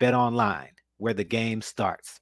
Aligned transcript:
Bet 0.00 0.14
online, 0.14 0.72
where 0.98 1.14
the 1.14 1.24
game 1.24 1.60
starts. 1.60 2.20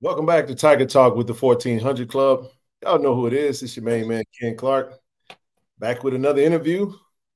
Welcome 0.00 0.26
back 0.26 0.46
to 0.46 0.54
Tiger 0.54 0.86
Talk 0.86 1.16
with 1.16 1.26
the 1.26 1.34
1400 1.34 2.08
Klub. 2.08 2.46
Y'all 2.84 3.02
know 3.02 3.16
who 3.16 3.26
it 3.26 3.32
is. 3.32 3.64
It's 3.64 3.74
your 3.74 3.84
main 3.84 4.06
man, 4.06 4.22
Ken 4.40 4.56
Clark. 4.56 4.94
Back 5.80 6.04
with 6.04 6.14
another 6.14 6.40
interview. 6.40 6.92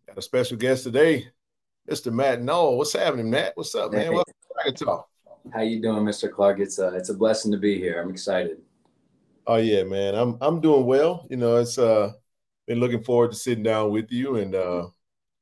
Got 0.07 0.19
a 0.19 0.23
special 0.23 0.57
guest 0.57 0.85
today, 0.85 1.27
Mr. 1.91 2.13
Matt 2.13 2.41
Knoll. 2.41 2.79
What's 2.79 2.93
happening, 2.93 3.29
Matt? 3.29 3.57
What's 3.57 3.75
up, 3.75 3.91
man? 3.91 4.03
Hey. 4.03 4.09
Welcome 4.11 4.33
to 4.33 4.63
Tiger 4.63 4.85
Talk. 4.85 5.09
How 5.53 5.63
you 5.63 5.83
doing, 5.83 6.05
Mr. 6.05 6.31
Clark? 6.31 6.61
It's 6.61 6.79
a 6.79 6.95
it's 6.95 7.09
a 7.09 7.15
blessing 7.15 7.51
to 7.51 7.59
be 7.59 7.81
here. 7.81 8.01
I'm 8.01 8.11
excited. 8.11 8.59
Oh 9.49 9.57
yeah, 9.57 9.83
man. 9.83 10.15
I'm 10.15 10.39
I'm 10.41 10.61
doing 10.61 10.87
well. 10.87 11.27
You 11.31 11.39
know, 11.39 11.57
it's 11.57 11.79
uh 11.79 12.13
been 12.69 12.79
looking 12.79 13.03
forward 13.03 13.33
to 13.33 13.37
sitting 13.37 13.65
down 13.65 13.91
with 13.91 14.13
you 14.13 14.37
and 14.37 14.55
uh 14.55 14.87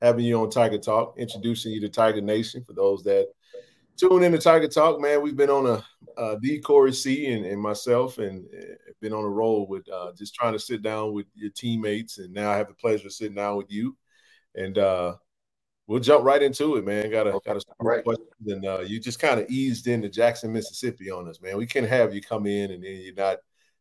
having 0.01 0.25
you 0.25 0.41
on 0.41 0.49
Tiger 0.49 0.79
Talk, 0.79 1.17
introducing 1.19 1.73
you 1.73 1.83
to 1.83 1.91
Tiger 1.91 2.23
Nation 2.23 2.65
for 2.65 2.73
those 2.73 3.03
that 3.03 3.27
tune 4.01 4.23
in 4.23 4.33
to 4.33 4.39
Tiger 4.39 4.69
Talk, 4.69 5.01
man. 5.01 5.21
We've 5.21 5.37
been 5.37 5.51
on 5.51 5.67
a 5.67 5.85
uh, 6.21 6.37
D 6.37 6.59
Corey 6.61 6.93
C 6.93 7.33
and, 7.33 7.45
and 7.45 7.61
myself, 7.61 8.19
and 8.19 8.47
uh, 8.47 8.75
been 9.01 9.13
on 9.13 9.25
a 9.25 9.29
roll 9.29 9.67
with 9.67 9.89
uh, 9.91 10.13
just 10.17 10.35
trying 10.35 10.53
to 10.55 10.59
sit 10.59 10.83
down 10.83 11.13
with 11.13 11.27
your 11.35 11.51
teammates, 11.51 12.19
and 12.19 12.33
now 12.33 12.51
I 12.51 12.57
have 12.57 12.69
the 12.69 12.75
pleasure 12.75 13.07
of 13.07 13.13
sitting 13.13 13.37
down 13.37 13.57
with 13.57 13.71
you, 13.71 13.97
and 14.55 14.79
uh, 14.79 15.15
we'll 15.87 16.01
jump 16.01 16.25
right 16.25 16.43
into 16.43 16.77
it, 16.77 16.85
man. 16.85 17.11
Got 17.11 17.27
a 17.27 17.41
got 17.45 17.57
a 17.57 17.61
Right. 17.81 18.03
questions, 18.03 18.29
and 18.47 18.65
uh, 18.65 18.81
you 18.81 19.01
just 19.01 19.21
kind 19.21 19.41
of 19.41 19.49
eased 19.51 19.87
into 19.87 20.09
Jackson, 20.09 20.53
Mississippi, 20.53 21.11
on 21.11 21.29
us, 21.29 21.41
man. 21.41 21.57
We 21.57 21.67
can't 21.67 21.89
have 21.89 22.15
you 22.15 22.23
come 22.23 22.47
in 22.47 22.71
and 22.71 22.83
then 22.83 22.97
you're 23.03 23.15
not 23.15 23.39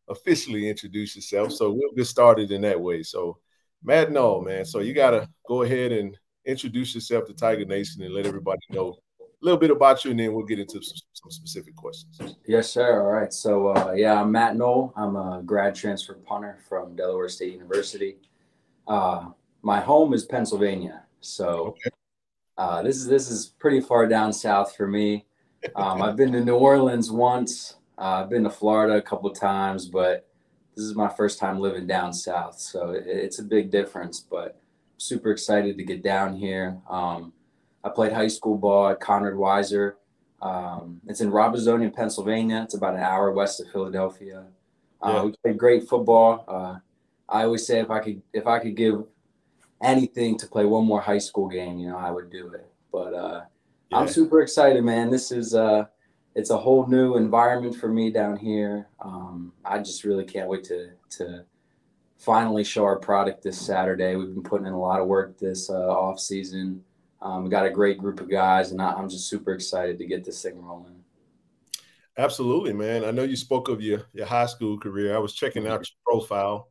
officially 0.08 0.68
introduce 0.68 1.14
yourself, 1.16 1.52
so 1.52 1.70
we'll 1.70 1.92
get 1.96 2.06
started 2.06 2.50
in 2.50 2.62
that 2.62 2.80
way. 2.80 3.02
So, 3.02 3.38
Matt, 3.82 4.10
no, 4.10 4.40
man. 4.40 4.64
So 4.64 4.80
you 4.80 4.92
got 4.92 5.12
to 5.12 5.28
go 5.46 5.62
ahead 5.62 5.92
and 5.92 6.18
introduce 6.44 6.94
yourself 6.94 7.26
to 7.26 7.34
Tiger 7.34 7.64
Nation 7.64 8.02
and 8.02 8.12
let 8.12 8.26
everybody 8.26 8.60
know 8.70 8.96
little 9.40 9.58
bit 9.58 9.70
about 9.70 10.04
you, 10.04 10.10
and 10.10 10.20
then 10.20 10.32
we'll 10.32 10.44
get 10.44 10.58
into 10.58 10.82
some, 10.82 10.96
some 11.12 11.30
specific 11.30 11.74
questions. 11.76 12.36
Yes, 12.46 12.70
sir. 12.70 13.00
All 13.00 13.10
right. 13.10 13.32
So 13.32 13.68
uh, 13.68 13.92
yeah, 13.96 14.20
I'm 14.20 14.30
Matt 14.30 14.56
Knoll. 14.56 14.92
I'm 14.96 15.16
a 15.16 15.42
grad 15.44 15.74
transfer 15.74 16.14
punter 16.14 16.58
from 16.68 16.94
Delaware 16.96 17.28
State 17.28 17.52
University. 17.54 18.16
Uh, 18.86 19.30
my 19.62 19.80
home 19.80 20.12
is 20.14 20.24
Pennsylvania, 20.24 21.04
so 21.20 21.68
Okay. 21.68 21.90
uh, 22.58 22.82
this 22.82 22.96
is 22.96 23.06
this 23.06 23.30
is 23.30 23.46
pretty 23.58 23.80
far 23.80 24.06
down 24.06 24.32
south 24.32 24.74
for 24.76 24.86
me. 24.86 25.26
Um, 25.76 26.00
I've 26.02 26.16
been 26.16 26.32
to 26.32 26.44
New 26.44 26.56
Orleans 26.56 27.10
once. 27.10 27.76
Uh, 27.98 28.22
I've 28.22 28.30
been 28.30 28.44
to 28.44 28.50
Florida 28.50 28.96
a 28.96 29.02
couple 29.02 29.30
of 29.30 29.38
times, 29.38 29.86
but 29.86 30.26
this 30.74 30.84
is 30.84 30.94
my 30.94 31.08
first 31.08 31.38
time 31.38 31.58
living 31.60 31.86
down 31.86 32.12
south, 32.14 32.58
so 32.58 32.90
it, 32.90 33.04
it's 33.06 33.38
a 33.38 33.42
big 33.44 33.70
difference. 33.70 34.20
But 34.20 34.58
super 34.96 35.30
excited 35.30 35.76
to 35.76 35.84
get 35.84 36.02
down 36.02 36.34
here. 36.34 36.78
Um, 36.88 37.32
I 37.82 37.88
played 37.88 38.12
high 38.12 38.28
school 38.28 38.56
ball 38.56 38.88
at 38.88 39.00
Conrad 39.00 39.34
Weiser. 39.34 39.94
Um, 40.42 41.00
it's 41.06 41.20
in 41.20 41.30
Robesonia, 41.30 41.94
Pennsylvania. 41.94 42.62
It's 42.64 42.74
about 42.74 42.94
an 42.94 43.00
hour 43.00 43.32
west 43.32 43.60
of 43.60 43.70
Philadelphia. 43.70 44.46
Uh, 45.02 45.10
Yeah. 45.12 45.22
We 45.24 45.34
played 45.42 45.58
great 45.58 45.88
football. 45.88 46.44
Uh, 46.48 46.78
I 47.28 47.44
always 47.44 47.66
say 47.66 47.80
if 47.80 47.90
I 47.90 48.00
could 48.00 48.22
if 48.32 48.46
I 48.46 48.58
could 48.58 48.74
give 48.76 49.04
anything 49.82 50.36
to 50.38 50.46
play 50.46 50.64
one 50.64 50.84
more 50.84 51.00
high 51.00 51.18
school 51.18 51.48
game, 51.48 51.78
you 51.78 51.88
know, 51.88 51.96
I 51.96 52.10
would 52.10 52.30
do 52.30 52.52
it. 52.52 52.66
But 52.92 53.14
uh, 53.14 53.40
I'm 53.92 54.08
super 54.08 54.40
excited, 54.40 54.82
man. 54.84 55.10
This 55.10 55.30
is 55.32 55.54
uh, 55.54 55.86
it's 56.34 56.50
a 56.50 56.56
whole 56.56 56.86
new 56.86 57.16
environment 57.16 57.76
for 57.76 57.88
me 57.88 58.10
down 58.10 58.36
here. 58.36 58.88
Um, 59.00 59.52
I 59.64 59.78
just 59.78 60.04
really 60.04 60.24
can't 60.24 60.48
wait 60.48 60.64
to 60.64 60.90
to 61.18 61.44
finally 62.18 62.64
show 62.64 62.84
our 62.84 62.98
product 62.98 63.42
this 63.42 63.58
Saturday. 63.58 64.16
We've 64.16 64.34
been 64.34 64.42
putting 64.42 64.66
in 64.66 64.72
a 64.74 64.78
lot 64.78 65.00
of 65.00 65.06
work 65.06 65.38
this 65.38 65.70
uh, 65.70 65.88
off 65.88 66.20
season. 66.20 66.84
Um, 67.22 67.44
we 67.44 67.50
got 67.50 67.66
a 67.66 67.70
great 67.70 67.98
group 67.98 68.20
of 68.20 68.30
guys, 68.30 68.72
and 68.72 68.80
I, 68.80 68.92
I'm 68.92 69.08
just 69.08 69.28
super 69.28 69.52
excited 69.52 69.98
to 69.98 70.06
get 70.06 70.24
this 70.24 70.42
thing 70.42 70.60
rolling. 70.62 71.04
Absolutely, 72.16 72.72
man. 72.72 73.04
I 73.04 73.10
know 73.10 73.22
you 73.22 73.36
spoke 73.36 73.68
of 73.68 73.80
your 73.80 74.02
your 74.12 74.26
high 74.26 74.46
school 74.46 74.78
career. 74.78 75.14
I 75.14 75.18
was 75.18 75.34
checking 75.34 75.66
out 75.66 75.86
your 75.88 75.96
profile, 76.04 76.70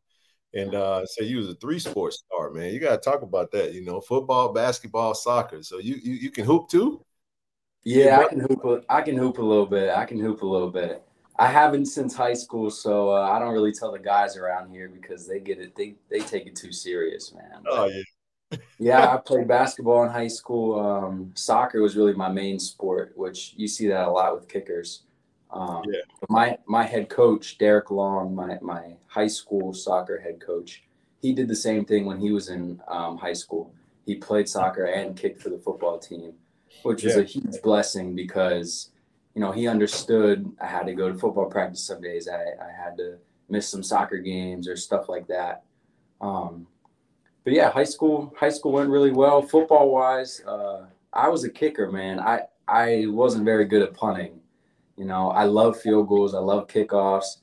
and 0.54 0.76
uh, 0.76 1.06
say 1.06 1.26
you 1.26 1.38
was 1.38 1.50
a 1.50 1.56
three 1.56 1.80
sport 1.80 2.14
star, 2.14 2.52
man. 2.52 2.74
You 2.74 2.80
got 2.80 3.02
to 3.02 3.10
talk 3.10 3.22
about 3.22 3.52
that. 3.52 3.74
You 3.74 3.84
know, 3.84 4.02
football, 4.02 4.54
basketball, 4.54 5.14
soccer. 5.14 5.64
So 5.64 5.80
you 5.80 5.96
you, 5.96 6.14
you 6.14 6.32
can 6.32 6.46
hoop 6.46 6.70
too. 6.70 7.06
Yeah, 7.84 8.20
I 8.20 8.28
can 8.28 8.40
hoop. 8.40 8.66
A, 8.66 8.82
I 8.90 9.02
can 9.02 9.18
hoop 9.18 9.38
a 9.38 9.44
little 9.44 9.66
bit. 9.66 9.90
I 9.96 10.06
can 10.06 10.20
hoop 10.20 10.42
a 10.42 10.48
little 10.48 10.70
bit. 10.70 11.04
I 11.38 11.48
haven't 11.48 11.86
since 11.86 12.14
high 12.14 12.34
school, 12.34 12.70
so 12.70 13.12
uh, 13.12 13.32
I 13.32 13.40
don't 13.40 13.54
really 13.54 13.72
tell 13.72 13.94
the 13.94 14.00
guys 14.00 14.36
around 14.36 14.72
here 14.72 14.90
because 14.90 15.26
they 15.26 15.40
get 15.40 15.58
it. 15.58 15.74
They 15.76 15.96
they 16.10 16.20
take 16.20 16.48
it 16.48 16.56
too 16.56 16.74
serious, 16.74 17.34
man. 17.34 17.64
Oh 17.66 17.86
yeah, 17.86 18.02
yeah, 18.80 19.14
I 19.14 19.18
played 19.18 19.48
basketball 19.48 20.04
in 20.04 20.10
high 20.10 20.28
school. 20.28 20.80
Um, 20.80 21.32
soccer 21.36 21.82
was 21.82 21.96
really 21.96 22.14
my 22.14 22.30
main 22.30 22.60
sport, 22.60 23.14
which 23.16 23.54
you 23.56 23.68
see 23.68 23.88
that 23.88 24.08
a 24.08 24.12
lot 24.12 24.34
with 24.36 24.48
kickers. 24.48 25.04
Um, 25.52 25.84
Yeah. 25.88 26.00
My 26.30 26.58
my 26.68 26.84
head 26.84 27.10
coach 27.10 27.58
Derek 27.58 27.92
Long, 27.92 28.36
my 28.36 28.58
my 28.62 28.96
high 29.08 29.28
school 29.28 29.74
soccer 29.74 30.20
head 30.20 30.40
coach, 30.40 30.84
he 31.22 31.34
did 31.34 31.48
the 31.48 31.56
same 31.56 31.86
thing 31.86 32.06
when 32.06 32.20
he 32.20 32.32
was 32.32 32.50
in 32.50 32.82
um, 32.88 33.18
high 33.18 33.34
school. 33.34 33.74
He 34.06 34.16
played 34.16 34.50
soccer 34.50 34.86
and 34.86 35.16
kicked 35.16 35.42
for 35.42 35.50
the 35.50 35.58
football 35.60 35.98
team, 36.00 36.34
which 36.84 37.04
was 37.04 37.16
Yeah. 37.16 37.22
a 37.22 37.26
huge 37.26 37.62
blessing 37.64 38.16
because 38.16 38.92
you 39.34 39.42
know 39.42 39.52
he 39.52 39.68
understood 39.68 40.52
I 40.62 40.68
had 40.68 40.86
to 40.88 40.94
go 40.94 41.08
to 41.12 41.18
football 41.18 41.46
practice 41.46 41.84
some 41.84 42.02
days. 42.02 42.28
I, 42.28 42.42
I 42.68 42.72
had 42.72 42.98
to 42.98 43.18
miss 43.48 43.68
some 43.70 43.82
soccer 43.84 44.18
games 44.18 44.68
or 44.68 44.76
stuff 44.76 45.08
like 45.10 45.28
that. 45.28 45.64
Um, 46.22 46.68
but 47.50 47.56
yeah, 47.56 47.72
high 47.72 47.84
school 47.84 48.32
high 48.38 48.52
school 48.52 48.74
went 48.74 48.92
really 48.92 49.12
well. 49.12 49.42
Football 49.42 49.90
wise, 49.90 50.40
uh, 50.46 50.86
I 51.12 51.30
was 51.30 51.44
a 51.46 51.50
kicker, 51.50 51.92
man. 51.92 52.20
I 52.20 52.42
I 52.68 53.06
wasn't 53.08 53.44
very 53.44 53.66
good 53.66 53.82
at 53.82 53.96
punting. 53.96 54.40
You 54.98 55.06
know, 55.06 55.32
I 55.32 55.46
love 55.46 55.82
field 55.82 56.10
goals. 56.10 56.36
I 56.36 56.40
love 56.40 56.68
kickoffs. 56.68 57.38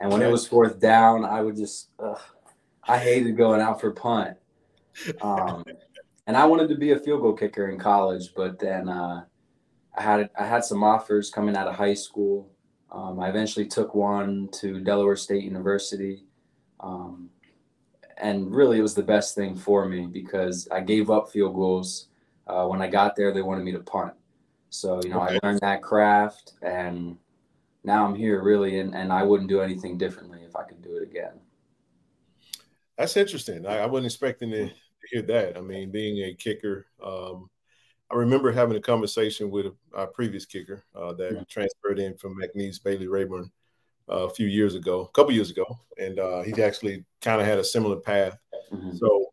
And 0.00 0.10
when 0.10 0.20
it 0.20 0.32
was 0.32 0.48
fourth 0.48 0.80
down, 0.80 1.24
I 1.24 1.42
would 1.42 1.54
just 1.54 1.90
ugh, 2.00 2.20
I 2.88 2.98
hated 2.98 3.36
going 3.36 3.60
out 3.60 3.80
for 3.80 3.92
punt. 3.92 4.36
Um, 5.20 5.62
and 6.26 6.36
I 6.36 6.44
wanted 6.44 6.68
to 6.70 6.74
be 6.74 6.90
a 6.90 6.98
field 6.98 7.20
goal 7.20 7.34
kicker 7.34 7.68
in 7.68 7.78
college, 7.78 8.34
but 8.34 8.58
then 8.58 8.88
uh, 8.88 9.22
I 9.96 10.02
had 10.02 10.28
I 10.36 10.44
had 10.44 10.64
some 10.64 10.82
offers 10.82 11.30
coming 11.30 11.54
out 11.54 11.68
of 11.68 11.76
high 11.76 11.94
school. 11.94 12.50
Um, 12.90 13.20
I 13.20 13.28
eventually 13.28 13.66
took 13.66 13.94
one 13.94 14.48
to 14.54 14.80
Delaware 14.80 15.14
State 15.14 15.44
University. 15.44 16.24
Um, 16.80 17.30
and 18.22 18.54
really 18.54 18.78
it 18.78 18.82
was 18.82 18.94
the 18.94 19.02
best 19.02 19.34
thing 19.34 19.56
for 19.56 19.86
me 19.88 20.06
because 20.06 20.68
I 20.72 20.80
gave 20.80 21.10
up 21.10 21.30
field 21.30 21.54
goals. 21.54 22.08
Uh, 22.46 22.66
when 22.66 22.82
I 22.82 22.88
got 22.88 23.16
there, 23.16 23.32
they 23.32 23.42
wanted 23.42 23.64
me 23.64 23.72
to 23.72 23.80
punt. 23.80 24.14
So, 24.70 25.02
you 25.02 25.10
know, 25.10 25.20
Okay. 25.22 25.38
I 25.42 25.46
learned 25.46 25.60
that 25.62 25.82
craft 25.82 26.54
and 26.62 27.18
now 27.84 28.06
I'm 28.06 28.14
here 28.14 28.42
really, 28.42 28.80
and, 28.80 28.94
and 28.94 29.12
I 29.12 29.24
wouldn't 29.24 29.50
do 29.50 29.60
anything 29.60 29.98
differently 29.98 30.40
if 30.44 30.56
I 30.56 30.64
could 30.64 30.82
do 30.82 30.96
it 30.96 31.04
again. 31.04 31.40
that's 32.96 33.16
interesting. 33.16 33.66
I, 33.66 33.78
I 33.80 33.86
wasn't 33.86 34.06
expecting 34.06 34.50
to 34.52 34.70
hear 35.10 35.22
that. 35.22 35.56
I 35.56 35.60
mean, 35.60 35.90
being 35.90 36.18
a 36.24 36.34
kicker, 36.34 36.86
um, 37.02 37.50
I 38.10 38.16
remember 38.16 38.52
having 38.52 38.76
a 38.76 38.80
conversation 38.80 39.50
with 39.50 39.66
a, 39.94 40.06
previous 40.06 40.46
kicker 40.46 40.84
uh, 40.94 41.14
that 41.14 41.36
Yeah. 41.36 41.44
transferred 41.48 41.98
in 41.98 42.16
from 42.16 42.36
McNeese 42.38 42.82
Bailey 42.82 43.08
Rayburn 43.08 43.50
a 44.08 44.28
few 44.30 44.46
years 44.46 44.74
ago, 44.74 45.02
a 45.02 45.08
couple 45.08 45.32
years 45.32 45.50
ago, 45.50 45.64
and 45.98 46.18
uh, 46.18 46.42
he 46.42 46.62
actually 46.62 47.04
kind 47.20 47.40
of 47.40 47.46
had 47.46 47.58
a 47.58 47.64
similar 47.64 47.96
path. 47.96 48.36
Mhm. 48.72 48.98
So, 48.98 49.32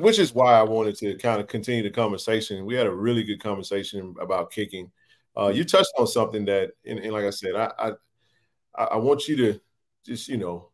which 0.00 0.18
is 0.18 0.34
why 0.34 0.54
I 0.54 0.62
wanted 0.62 0.96
to 0.96 1.16
kind 1.16 1.40
of 1.40 1.48
continue 1.48 1.82
the 1.82 1.90
conversation. 1.90 2.64
We 2.64 2.74
had 2.74 2.86
a 2.86 2.94
really 2.94 3.24
good 3.24 3.42
conversation 3.42 4.14
about 4.20 4.50
kicking. 4.50 4.90
Uh, 5.36 5.48
you 5.48 5.64
touched 5.64 5.92
on 5.98 6.06
something 6.06 6.44
that, 6.44 6.72
and, 6.84 6.98
and 6.98 7.12
like 7.12 7.24
I 7.24 7.30
said, 7.30 7.54
I, 7.56 7.72
I 7.78 8.84
I 8.84 8.96
want 8.96 9.28
you 9.28 9.36
to 9.36 9.60
just 10.04 10.28
you 10.28 10.36
know 10.36 10.70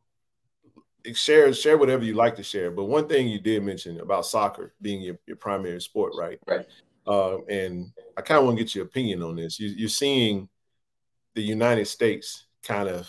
share 1.15 1.53
share 1.53 1.79
whatever 1.79 2.05
you 2.05 2.15
like 2.15 2.37
to 2.37 2.43
share. 2.43 2.71
But 2.71 2.85
one 2.85 3.09
thing 3.09 3.29
you 3.29 3.41
did 3.41 3.63
mention 3.63 4.01
about 4.01 4.27
soccer 4.27 4.75
being 4.83 5.03
your, 5.03 5.19
your 5.27 5.37
primary 5.37 5.81
sport, 5.81 6.13
right? 6.17 6.39
Right. 6.47 6.67
Uh, 7.07 7.43
and 7.45 7.91
I 8.17 8.21
kind 8.21 8.39
of 8.39 8.45
want 8.45 8.59
to 8.59 8.65
get 8.65 8.75
your 8.75 8.85
opinion 8.85 9.23
on 9.23 9.37
this. 9.37 9.59
You, 9.59 9.69
you're 9.69 9.89
seeing 9.89 10.49
the 11.35 11.43
United 11.43 11.87
States 11.87 12.48
kind 12.69 12.88
of 12.88 13.09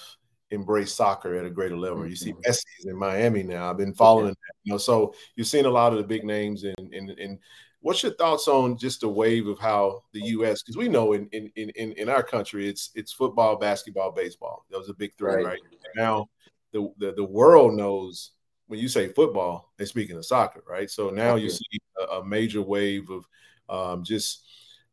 embrace 0.51 0.93
soccer 0.93 1.35
at 1.35 1.45
a 1.45 1.49
greater 1.49 1.77
level. 1.77 2.07
You 2.07 2.15
see 2.15 2.31
mm-hmm. 2.31 2.49
Messi's 2.49 2.85
in 2.85 2.97
Miami 2.97 3.43
now. 3.43 3.69
I've 3.69 3.77
been 3.77 3.93
following 3.93 4.29
that, 4.29 4.53
you 4.63 4.73
know. 4.73 4.77
So 4.77 5.13
you've 5.35 5.47
seen 5.47 5.65
a 5.65 5.69
lot 5.69 5.91
of 5.91 5.99
the 5.99 6.05
big 6.05 6.23
names 6.23 6.63
and 6.63 6.93
and 6.93 7.09
and 7.11 7.39
what's 7.81 8.03
your 8.03 8.13
thoughts 8.13 8.47
on 8.47 8.77
just 8.77 9.01
the 9.01 9.09
wave 9.09 9.47
of 9.47 9.59
how 9.59 10.03
the 10.13 10.21
US 10.21 10.63
because 10.63 10.77
we 10.77 10.87
know 10.87 11.13
in 11.13 11.27
in 11.33 11.51
in 11.55 11.91
in 11.91 12.09
our 12.09 12.23
country 12.23 12.67
it's 12.67 12.91
it's 12.95 13.11
football, 13.11 13.57
basketball, 13.57 14.11
baseball. 14.11 14.65
That 14.69 14.79
was 14.79 14.89
a 14.89 14.93
big 14.93 15.11
three, 15.17 15.35
right? 15.35 15.45
right? 15.45 15.59
Now 15.95 16.29
the, 16.71 16.91
the 16.97 17.13
the 17.13 17.23
world 17.23 17.75
knows 17.75 18.31
when 18.67 18.79
you 18.79 18.87
say 18.87 19.07
football, 19.09 19.73
they're 19.77 19.87
speaking 19.87 20.15
of 20.15 20.25
soccer, 20.25 20.63
right? 20.67 20.89
So 20.89 21.09
now 21.09 21.33
okay. 21.33 21.43
you 21.43 21.49
see 21.49 21.79
a, 21.99 22.17
a, 22.17 22.25
major 22.25 22.61
wave 22.61 23.09
of 23.09 23.25
um, 23.67 24.03
just 24.03 24.45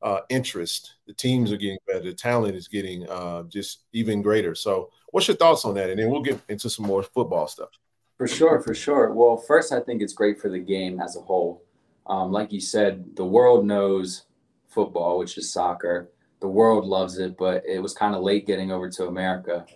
uh, 0.03 0.21
interest. 0.29 0.95
The 1.07 1.13
teams 1.13 1.53
are 1.53 1.57
getting 1.57 1.79
better. 1.87 2.01
The 2.01 2.15
talent 2.15 2.57
is 2.57 2.69
getting 2.69 3.09
uh, 3.09 3.45
just 3.45 3.85
even 3.93 4.23
greater. 4.23 4.55
So, 4.55 4.91
what's 5.11 5.29
your 5.29 5.37
thoughts 5.37 5.65
on 5.65 5.75
that? 5.75 5.91
And 5.91 5.99
then 5.99 6.11
we'll 6.11 6.23
get 6.23 6.41
into 6.49 6.71
some 6.71 6.87
more 6.87 7.03
football 7.03 7.47
stuff. 7.47 7.71
For 8.17 8.27
sure, 8.27 8.61
for 8.61 8.75
sure. 8.75 9.13
Well, 9.13 9.37
first, 9.37 9.73
I 9.73 9.81
think 9.81 10.01
it's 10.01 10.15
great 10.15 10.41
for 10.41 10.49
the 10.49 10.59
game 10.59 11.01
as 11.01 11.17
a 11.17 11.21
whole. 11.21 11.63
Um, 12.07 12.33
like 12.33 12.53
you 12.53 12.61
said, 12.61 13.17
the 13.17 13.25
world 13.25 13.67
knows 13.67 14.25
football, 14.69 15.19
which 15.19 15.37
is 15.39 15.53
soccer. 15.53 16.11
The 16.41 16.49
world 16.49 16.85
loves 16.85 17.19
it, 17.19 17.37
but 17.37 17.65
it 17.67 17.81
was 17.81 17.93
kind 17.93 18.15
of 18.15 18.23
late 18.23 18.47
getting 18.47 18.71
over 18.71 18.89
to 18.91 19.07
America. 19.07 19.67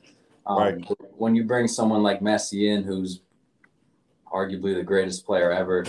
Um, 0.46 0.58
right. 0.58 0.84
When 1.16 1.34
you 1.34 1.44
bring 1.44 1.68
someone 1.68 2.02
like 2.02 2.20
Messi 2.20 2.68
in, 2.70 2.84
who's 2.84 3.20
arguably 4.32 4.74
the 4.74 4.82
greatest 4.82 5.26
player 5.26 5.50
ever, 5.50 5.84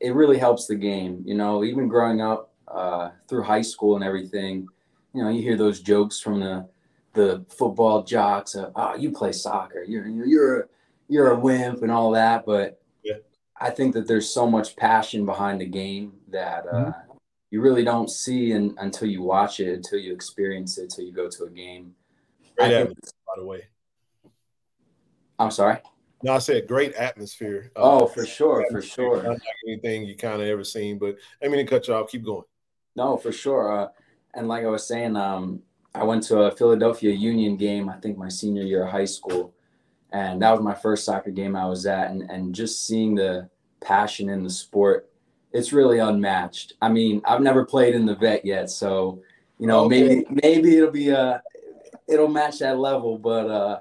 it 0.00 0.14
really 0.14 0.38
helps 0.38 0.66
the 0.66 0.74
game. 0.74 1.22
You 1.24 1.34
know, 1.34 1.64
even 1.64 1.88
growing 1.88 2.20
up 2.20 2.52
uh, 2.68 3.10
through 3.28 3.42
high 3.42 3.62
school 3.62 3.96
and 3.96 4.04
everything, 4.04 4.68
you 5.14 5.22
know, 5.22 5.30
you 5.30 5.42
hear 5.42 5.56
those 5.56 5.80
jokes 5.80 6.20
from 6.20 6.40
the 6.40 6.68
the 7.14 7.44
football 7.48 8.02
jocks. 8.02 8.54
Of, 8.54 8.72
oh, 8.76 8.94
you 8.96 9.10
play 9.10 9.32
soccer. 9.32 9.82
You're 9.82 10.06
you're 10.06 10.60
a, 10.60 10.64
you're 11.08 11.30
a 11.30 11.38
wimp 11.38 11.82
and 11.82 11.90
all 11.90 12.10
that. 12.12 12.44
But 12.44 12.80
yeah. 13.02 13.16
I 13.58 13.70
think 13.70 13.94
that 13.94 14.06
there's 14.06 14.28
so 14.28 14.48
much 14.48 14.76
passion 14.76 15.24
behind 15.24 15.60
the 15.60 15.66
game 15.66 16.12
that 16.28 16.66
uh, 16.66 16.74
mm-hmm. 16.74 17.12
you 17.50 17.60
really 17.60 17.84
don't 17.84 18.10
see 18.10 18.52
in, 18.52 18.74
until 18.78 19.08
you 19.08 19.22
watch 19.22 19.60
it, 19.60 19.72
until 19.72 19.98
you 19.98 20.12
experience 20.12 20.76
it, 20.78 20.82
until 20.82 21.04
you 21.04 21.12
go 21.12 21.28
to 21.28 21.44
a 21.44 21.50
game. 21.50 21.94
Great 22.58 22.86
think, 22.88 22.98
by 22.98 23.34
the 23.40 23.44
way. 23.44 23.64
I'm 25.38 25.50
sorry. 25.50 25.78
No, 26.22 26.32
I 26.32 26.38
said 26.38 26.66
great 26.66 26.94
atmosphere. 26.94 27.70
Uh, 27.76 27.80
oh, 27.82 28.06
for 28.06 28.24
sure, 28.24 28.66
for 28.70 28.80
sure. 28.80 29.22
Not 29.22 29.32
like 29.32 29.42
anything 29.66 30.04
you 30.04 30.16
kind 30.16 30.40
of 30.40 30.48
ever 30.48 30.64
seen, 30.64 30.98
but 30.98 31.16
I 31.42 31.48
mean 31.48 31.64
to 31.64 31.70
cut 31.70 31.88
you 31.88 31.94
off. 31.94 32.10
Keep 32.10 32.24
going. 32.24 32.44
No, 32.96 33.16
for 33.16 33.32
sure. 33.32 33.80
Uh, 33.80 33.88
and 34.34 34.48
like 34.48 34.64
I 34.64 34.68
was 34.68 34.86
saying, 34.86 35.16
um, 35.16 35.62
I 35.94 36.04
went 36.04 36.22
to 36.24 36.40
a 36.40 36.50
Philadelphia 36.50 37.12
Union 37.12 37.56
game. 37.56 37.88
I 37.88 37.96
think 37.96 38.18
my 38.18 38.28
senior 38.28 38.62
year 38.62 38.84
of 38.84 38.90
high 38.90 39.04
school, 39.04 39.54
and 40.12 40.42
that 40.42 40.50
was 40.50 40.60
my 40.60 40.74
first 40.74 41.04
soccer 41.04 41.30
game 41.30 41.56
I 41.56 41.66
was 41.66 41.86
at. 41.86 42.10
And 42.10 42.22
and 42.30 42.54
just 42.54 42.86
seeing 42.86 43.14
the 43.14 43.48
passion 43.80 44.28
in 44.28 44.42
the 44.42 44.50
sport, 44.50 45.10
it's 45.52 45.72
really 45.72 45.98
unmatched. 45.98 46.74
I 46.82 46.88
mean, 46.88 47.22
I've 47.24 47.42
never 47.42 47.64
played 47.64 47.94
in 47.94 48.06
the 48.06 48.16
vet 48.16 48.44
yet, 48.44 48.70
so 48.70 49.22
you 49.58 49.66
know, 49.66 49.84
okay. 49.84 50.02
maybe 50.02 50.26
maybe 50.42 50.76
it'll 50.76 50.90
be 50.90 51.10
a 51.10 51.20
uh, 51.20 51.38
it'll 52.08 52.28
match 52.28 52.58
that 52.58 52.78
level, 52.78 53.18
but. 53.18 53.50
uh 53.50 53.80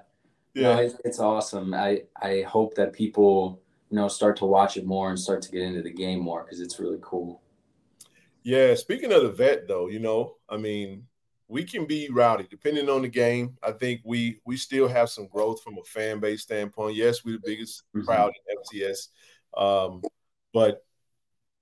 yeah. 0.55 0.75
No, 0.75 0.81
it's, 0.81 0.95
it's 1.03 1.19
awesome. 1.19 1.73
I, 1.73 2.03
I 2.21 2.41
hope 2.47 2.75
that 2.75 2.93
people, 2.93 3.61
you 3.89 3.97
know, 3.97 4.07
start 4.07 4.37
to 4.37 4.45
watch 4.45 4.77
it 4.77 4.85
more 4.85 5.09
and 5.09 5.19
start 5.19 5.41
to 5.43 5.51
get 5.51 5.61
into 5.61 5.81
the 5.81 5.91
game 5.91 6.19
more 6.19 6.43
because 6.43 6.61
it's 6.61 6.79
really 6.79 6.97
cool. 7.01 7.41
Yeah. 8.45 8.75
Speaking 8.75 9.11
of 9.11 9.23
the 9.23 9.31
vet, 9.31 9.67
though, 9.67 9.87
you 9.87 9.99
know, 9.99 10.35
I 10.47 10.57
mean, 10.57 11.07
we 11.47 11.63
can 11.63 11.85
be 11.85 12.09
rowdy 12.09 12.47
depending 12.49 12.89
on 12.89 13.01
the 13.01 13.07
game. 13.09 13.57
I 13.61 13.71
think 13.71 14.01
we 14.05 14.39
we 14.45 14.55
still 14.55 14.87
have 14.87 15.09
some 15.09 15.27
growth 15.27 15.61
from 15.61 15.77
a 15.77 15.83
fan 15.83 16.19
base 16.19 16.43
standpoint. 16.43 16.95
Yes, 16.95 17.25
we're 17.25 17.33
the 17.33 17.41
biggest 17.43 17.83
mm-hmm. 17.95 18.05
crowd 18.05 18.31
in 18.49 18.81
FCS, 18.81 19.09
um, 19.57 20.01
but 20.53 20.85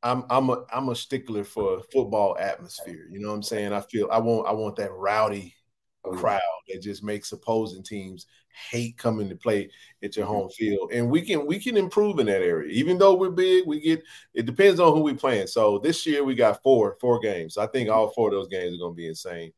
I'm 0.03 0.25
I'm 0.29 0.49
a 0.49 0.65
I'm 0.71 0.89
a 0.89 0.95
stickler 0.95 1.45
for 1.45 1.81
football 1.91 2.37
atmosphere. 2.37 3.07
You 3.09 3.19
know 3.19 3.29
what 3.29 3.35
I'm 3.35 3.43
saying? 3.43 3.73
I 3.73 3.81
feel 3.81 4.09
I 4.11 4.19
want 4.19 4.47
I 4.47 4.51
want 4.51 4.75
that 4.75 4.91
rowdy 4.91 5.55
Mm-hmm. 6.05 6.19
crowd 6.19 6.41
that 6.67 6.81
just 6.81 7.01
makes 7.01 7.31
opposing 7.31 7.81
teams 7.81 8.25
hate 8.69 8.97
coming 8.97 9.29
to 9.29 9.35
play 9.35 9.69
at 10.03 10.17
your 10.17 10.25
home 10.25 10.49
field. 10.49 10.91
And 10.91 11.09
we 11.09 11.21
can 11.21 11.45
we 11.45 11.59
can 11.59 11.77
improve 11.77 12.19
in 12.19 12.25
that 12.25 12.41
area. 12.41 12.69
Even 12.71 12.97
though 12.97 13.15
we're 13.15 13.29
big, 13.29 13.65
we 13.65 13.79
get 13.79 14.03
it 14.33 14.45
depends 14.45 14.81
on 14.81 14.93
who 14.93 15.01
we 15.01 15.13
playing. 15.13 15.47
So 15.47 15.79
this 15.79 16.05
year 16.05 16.23
we 16.23 16.35
got 16.35 16.61
four 16.61 16.97
four 16.99 17.19
games. 17.19 17.57
I 17.57 17.67
think 17.67 17.89
all 17.89 18.09
four 18.09 18.27
of 18.27 18.33
those 18.33 18.49
games 18.49 18.75
are 18.75 18.79
going 18.79 18.93
to 18.93 18.97
be 18.97 19.07
insane. 19.07 19.53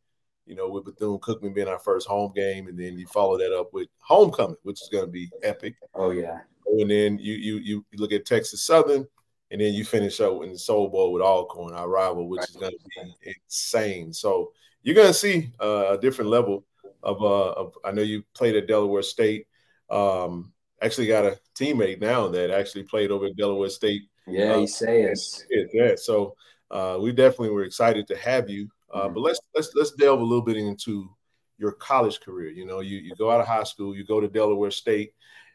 You 0.46 0.54
know, 0.54 0.70
with 0.70 0.86
Bethune 0.86 1.18
Cookman 1.18 1.56
being 1.56 1.68
our 1.68 1.80
first 1.80 2.08
home 2.08 2.32
game, 2.36 2.68
and 2.68 2.78
then 2.78 3.00
you 3.00 3.08
follow 3.08 3.40
that 3.40 3.52
up 3.52 3.74
with 3.74 3.88
homecoming, 3.98 4.58
which 4.62 4.80
is 4.84 4.90
going 4.90 5.06
to 5.06 5.12
be 5.12 5.30
epic. 5.42 5.76
Oh 5.96 6.12
yeah. 6.12 6.42
Oh, 6.68 6.80
and 6.80 6.92
then 6.92 7.18
you 7.18 7.34
you 7.34 7.58
you 7.60 7.86
look 7.96 8.12
at 8.12 8.28
Texas 8.28 8.62
Southern, 8.62 9.08
and 9.50 9.60
then 9.60 9.74
you 9.74 9.84
finish 9.84 10.20
up 10.20 10.44
in 10.44 10.52
the 10.52 10.60
Soul 10.60 10.90
Bowl 10.90 11.12
with 11.12 11.24
Alcorn, 11.24 11.74
our 11.74 11.90
rival, 11.90 12.30
which 12.30 12.42
right. 12.42 12.50
is 12.50 12.56
going 12.56 12.72
to 12.72 13.14
be 13.24 13.34
insane. 13.50 14.14
So 14.14 14.52
you're 14.86 14.96
going 14.96 15.08
to 15.08 15.14
see 15.14 15.52
uh, 15.60 15.88
a 15.90 15.98
different 15.98 16.30
level 16.30 16.64
of, 17.02 17.22
uh, 17.22 17.52
of 17.54 17.74
I 17.84 17.92
know 17.92 18.04
you 18.04 18.24
played 18.36 18.56
at 18.56 18.68
Delaware 18.68 19.02
State. 19.02 19.48
Um, 19.90 20.54
actually 20.80 21.08
got 21.08 21.26
a 21.26 21.40
teammate 21.56 22.00
now 22.00 22.28
that 22.28 22.52
actually 22.52 22.84
played 22.84 23.10
over 23.10 23.26
at 23.26 23.36
Delaware 23.36 23.70
State. 23.70 24.04
Yeah, 24.28 24.54
uh, 24.54 24.68
says. 24.68 25.44
Yeah, 25.74 25.96
so 25.98 26.36
uh, 26.70 27.00
we 27.02 27.12
definitely 27.12 27.50
were 27.50 27.64
excited 27.64 28.08
to 28.08 28.18
have 28.18 28.48
you. 28.48 28.70
Uh, 28.94 29.06
mm-hmm. 29.06 29.16
But 29.16 29.22
let's 29.22 29.40
let's 29.56 29.72
let's 29.74 29.92
delve 29.92 30.22
a 30.22 30.24
little 30.24 30.46
bit 30.46 30.58
into 30.58 31.10
your 31.58 31.72
college 31.72 32.20
career. 32.22 32.52
You 32.52 32.68
know, 32.68 32.82
you 32.82 32.98
you 32.98 33.16
go 33.16 33.32
out 33.32 33.42
of 33.42 33.48
high 33.48 33.64
school, 33.64 33.96
you 33.96 34.06
go 34.06 34.20
to 34.20 34.28
Delaware 34.28 34.72
State, 34.72 35.14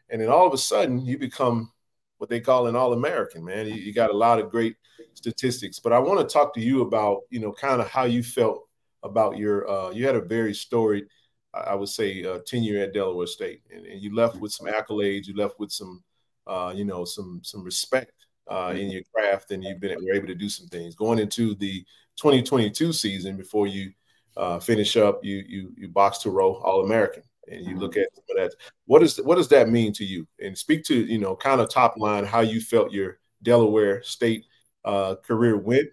and 0.09 0.21
then 0.21 0.27
all 0.27 0.45
of 0.45 0.53
a 0.53 0.57
sudden 0.57 1.05
you 1.05 1.17
become 1.17 1.71
what 2.17 2.29
they 2.29 2.41
call 2.41 2.67
an 2.67 2.75
All-American. 2.75 3.45
Man, 3.45 3.65
you, 3.65 3.75
you 3.75 3.93
got 3.93 4.11
a 4.11 4.17
lot 4.17 4.39
of 4.39 4.51
great 4.51 4.75
statistics. 5.13 5.79
But 5.79 5.93
I 5.93 5.99
want 5.99 6.19
to 6.19 6.31
talk 6.31 6.53
to 6.55 6.61
you 6.61 6.81
about 6.81 7.21
you 7.29 7.39
know 7.39 7.53
kind 7.53 7.79
of 7.79 7.87
how 7.87 8.03
you 8.03 8.23
felt 8.23 8.67
about 9.03 9.37
your. 9.37 9.69
Uh, 9.69 9.91
you 9.91 10.05
had 10.05 10.15
a 10.15 10.21
very 10.21 10.53
storied 10.53 11.05
I 11.53 11.75
would 11.75 11.89
say, 11.89 12.23
uh, 12.23 12.39
tenure 12.45 12.81
at 12.81 12.93
Delaware 12.93 13.27
State, 13.27 13.61
and, 13.73 13.85
and, 13.85 14.01
you 14.01 14.15
left 14.15 14.37
with 14.37 14.53
some 14.53 14.67
accolades. 14.67 15.27
You 15.27 15.35
left 15.35 15.59
with 15.59 15.71
some, 15.71 16.01
uh, 16.47 16.71
you 16.75 16.85
know, 16.85 17.03
some 17.03 17.41
some 17.43 17.63
respect 17.63 18.13
uh, 18.49 18.73
in 18.75 18.89
your 18.89 19.01
craft, 19.13 19.51
and 19.51 19.63
you've 19.63 19.79
been 19.79 19.97
were 20.03 20.13
able 20.13 20.27
to 20.27 20.35
do 20.35 20.47
some 20.47 20.67
things 20.67 20.95
going 20.95 21.19
into 21.19 21.55
the 21.55 21.83
2022 22.15 22.93
season 22.93 23.35
before 23.35 23.67
you 23.67 23.91
uh, 24.37 24.59
finish 24.59 24.95
up. 24.95 25.19
You 25.23 25.43
you 25.45 25.73
you 25.75 25.89
box 25.89 26.19
to 26.19 26.29
row 26.29 26.55
All 26.55 26.85
American, 26.85 27.23
and 27.49 27.65
you 27.65 27.77
look 27.77 27.97
at 27.97 28.07
that. 28.35 28.53
What 28.85 29.03
is 29.03 29.17
what 29.17 29.35
does 29.35 29.49
that 29.49 29.67
mean 29.69 29.91
to 29.93 30.05
you? 30.05 30.25
And 30.39 30.57
speak 30.57 30.85
to 30.85 30.95
you 30.95 31.19
know 31.19 31.35
kind 31.35 31.59
of 31.59 31.69
top 31.69 31.97
line 31.97 32.23
how 32.23 32.39
you 32.39 32.61
felt 32.61 32.93
your 32.93 33.19
Delaware 33.43 34.03
State 34.03 34.45
uh, 34.85 35.15
career 35.15 35.57
went 35.57 35.89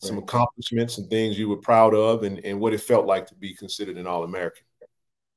some 0.00 0.18
accomplishments 0.18 0.98
and 0.98 1.08
things 1.08 1.38
you 1.38 1.48
were 1.48 1.56
proud 1.56 1.94
of 1.94 2.22
and, 2.22 2.44
and 2.44 2.58
what 2.58 2.72
it 2.72 2.80
felt 2.80 3.06
like 3.06 3.26
to 3.26 3.34
be 3.34 3.54
considered 3.54 3.96
an 3.96 4.06
all-american 4.06 4.64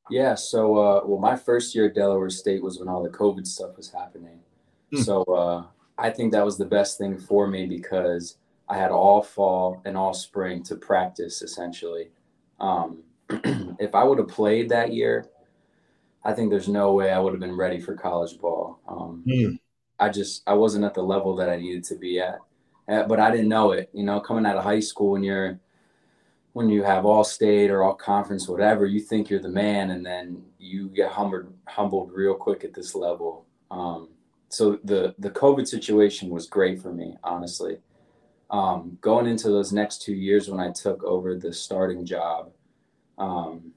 yeah. 0.10 0.36
So, 0.36 0.78
uh, 0.78 1.02
well, 1.06 1.20
my 1.20 1.36
first 1.36 1.74
year 1.74 1.86
at 1.86 1.96
Delaware 1.96 2.30
State 2.30 2.62
was 2.62 2.80
when 2.80 2.88
all 2.88 3.04
the 3.04 3.10
COVID 3.10 3.48
stuff 3.48 3.78
was 3.78 3.92
happening. 3.92 4.40
Hmm. 4.92 5.02
So, 5.02 5.24
uh, 5.24 5.64
I 5.98 6.10
think 6.10 6.32
that 6.32 6.46
was 6.46 6.58
the 6.58 6.66
best 6.66 6.98
thing 6.98 7.18
for 7.18 7.48
me 7.48 7.66
because 7.66 8.38
I 8.68 8.78
had 8.78 8.92
all 8.92 9.22
fall 9.22 9.82
and 9.86 9.96
all 9.96 10.14
spring 10.14 10.64
to 10.64 10.76
practice 10.76 11.42
essentially. 11.42 12.10
Um, 12.60 13.04
if 13.30 13.94
I 13.94 14.04
would 14.04 14.18
have 14.18 14.28
played 14.28 14.70
that 14.70 14.94
year, 14.94 15.28
I 16.24 16.34
think 16.34 16.50
there's 16.50 16.70
no 16.70 16.94
way 16.94 17.12
I 17.12 17.20
would 17.20 17.34
have 17.34 17.40
been 17.40 17.56
ready 17.56 17.80
for 17.80 17.96
college 17.96 18.40
ball. 18.40 18.80
Um, 18.88 19.24
hmm. 19.28 19.56
I 20.00 20.10
just 20.10 20.42
I 20.48 20.54
wasn't 20.54 20.86
at 20.86 20.96
the 20.96 21.04
level 21.04 21.36
that 21.36 21.50
I 21.50 21.58
needed 21.58 21.84
to 21.86 21.96
be 21.96 22.20
at, 22.20 22.40
but 22.88 23.20
I 23.20 23.32
didn't 23.32 23.50
know 23.50 23.72
it. 23.72 23.90
You 23.94 24.04
know, 24.04 24.20
coming 24.20 24.46
out 24.46 24.58
of 24.58 24.64
high 24.64 24.80
school 24.80 25.12
when 25.12 25.24
you're 25.24 25.60
when 26.54 26.70
you 26.70 26.84
have 26.84 27.06
all 27.06 27.24
state 27.24 27.72
or 27.72 27.84
all 27.84 27.96
conference, 27.96 28.48
whatever, 28.48 28.86
you 28.86 29.00
think 29.00 29.30
you're 29.30 29.42
the 29.42 29.50
man, 29.50 29.90
and 29.90 30.06
then 30.06 30.44
you 30.60 30.88
get 30.90 31.12
humbled 31.12 31.54
humbled 31.68 32.12
real 32.12 32.36
quick 32.36 32.64
at 32.64 32.74
this 32.74 32.96
level. 32.96 33.46
Um, 33.72 34.10
so 34.50 34.80
the 34.84 35.16
the 35.18 35.32
COVID 35.32 35.68
situation 35.68 36.30
was 36.30 36.48
great 36.48 36.82
for 36.82 36.94
me, 36.94 37.18
honestly. 37.24 37.78
Um, 38.52 39.00
going 39.02 39.26
into 39.26 39.50
those 39.50 39.74
next 39.74 40.04
two 40.04 40.14
years 40.14 40.48
when 40.48 40.60
I 40.60 40.72
took 40.72 41.04
over 41.04 41.36
the 41.36 41.52
starting 41.52 42.06
job, 42.06 42.52
um, 43.18 43.74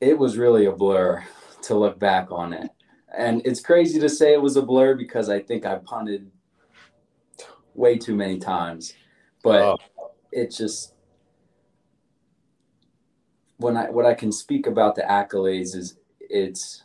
it 0.00 0.16
was 0.16 0.38
really 0.38 0.66
a 0.66 0.72
blur 0.72 1.24
to 1.62 1.74
look 1.74 1.98
back 1.98 2.30
on 2.30 2.52
it. 2.52 2.70
And 3.16 3.42
it's 3.44 3.60
crazy 3.60 3.98
to 3.98 4.08
say 4.08 4.32
it 4.32 4.42
was 4.42 4.56
a 4.56 4.62
blur 4.62 4.94
because 4.94 5.28
I 5.28 5.40
think 5.40 5.66
I 5.66 5.76
punted 5.76 6.30
way 7.74 7.98
too 7.98 8.14
many 8.14 8.38
times. 8.38 8.94
But 9.42 9.62
oh 9.62 9.76
it 10.34 10.50
just 10.50 10.94
when 13.56 13.76
I 13.76 13.88
what 13.90 14.04
I 14.04 14.14
can 14.14 14.32
speak 14.32 14.66
about 14.66 14.96
the 14.96 15.02
accolades 15.02 15.76
is 15.76 15.96
it's 16.20 16.82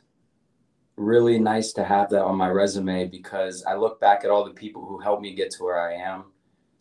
really 0.96 1.40
nice 1.40 1.74
to 1.74 1.84
have 1.84 2.10
that 2.12 2.24
on 2.24 2.38
my 2.38 2.50
resume 2.50 3.08
because 3.08 3.64
I 3.66 3.76
look 3.76 4.00
back 4.00 4.24
at 4.24 4.30
all 4.30 4.46
the 4.46 4.52
people 4.52 4.86
who 4.86 5.00
helped 5.00 5.22
me 5.22 5.34
get 5.34 5.50
to 5.52 5.64
where 5.64 5.82
I 5.82 5.94
am. 5.94 6.26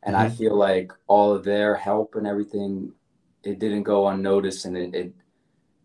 And 0.03 0.15
mm-hmm. 0.15 0.27
I 0.27 0.31
feel 0.31 0.57
like 0.57 0.93
all 1.07 1.33
of 1.33 1.45
their 1.45 1.77
help 1.77 2.17
and 2.17 2.27
everything, 2.27 2.93
it 3.45 3.59
didn't 3.59 3.85
go 3.85 4.09
unnoticed 4.09 4.65
and 4.65 4.77
it, 4.77 4.95
it, 4.95 5.15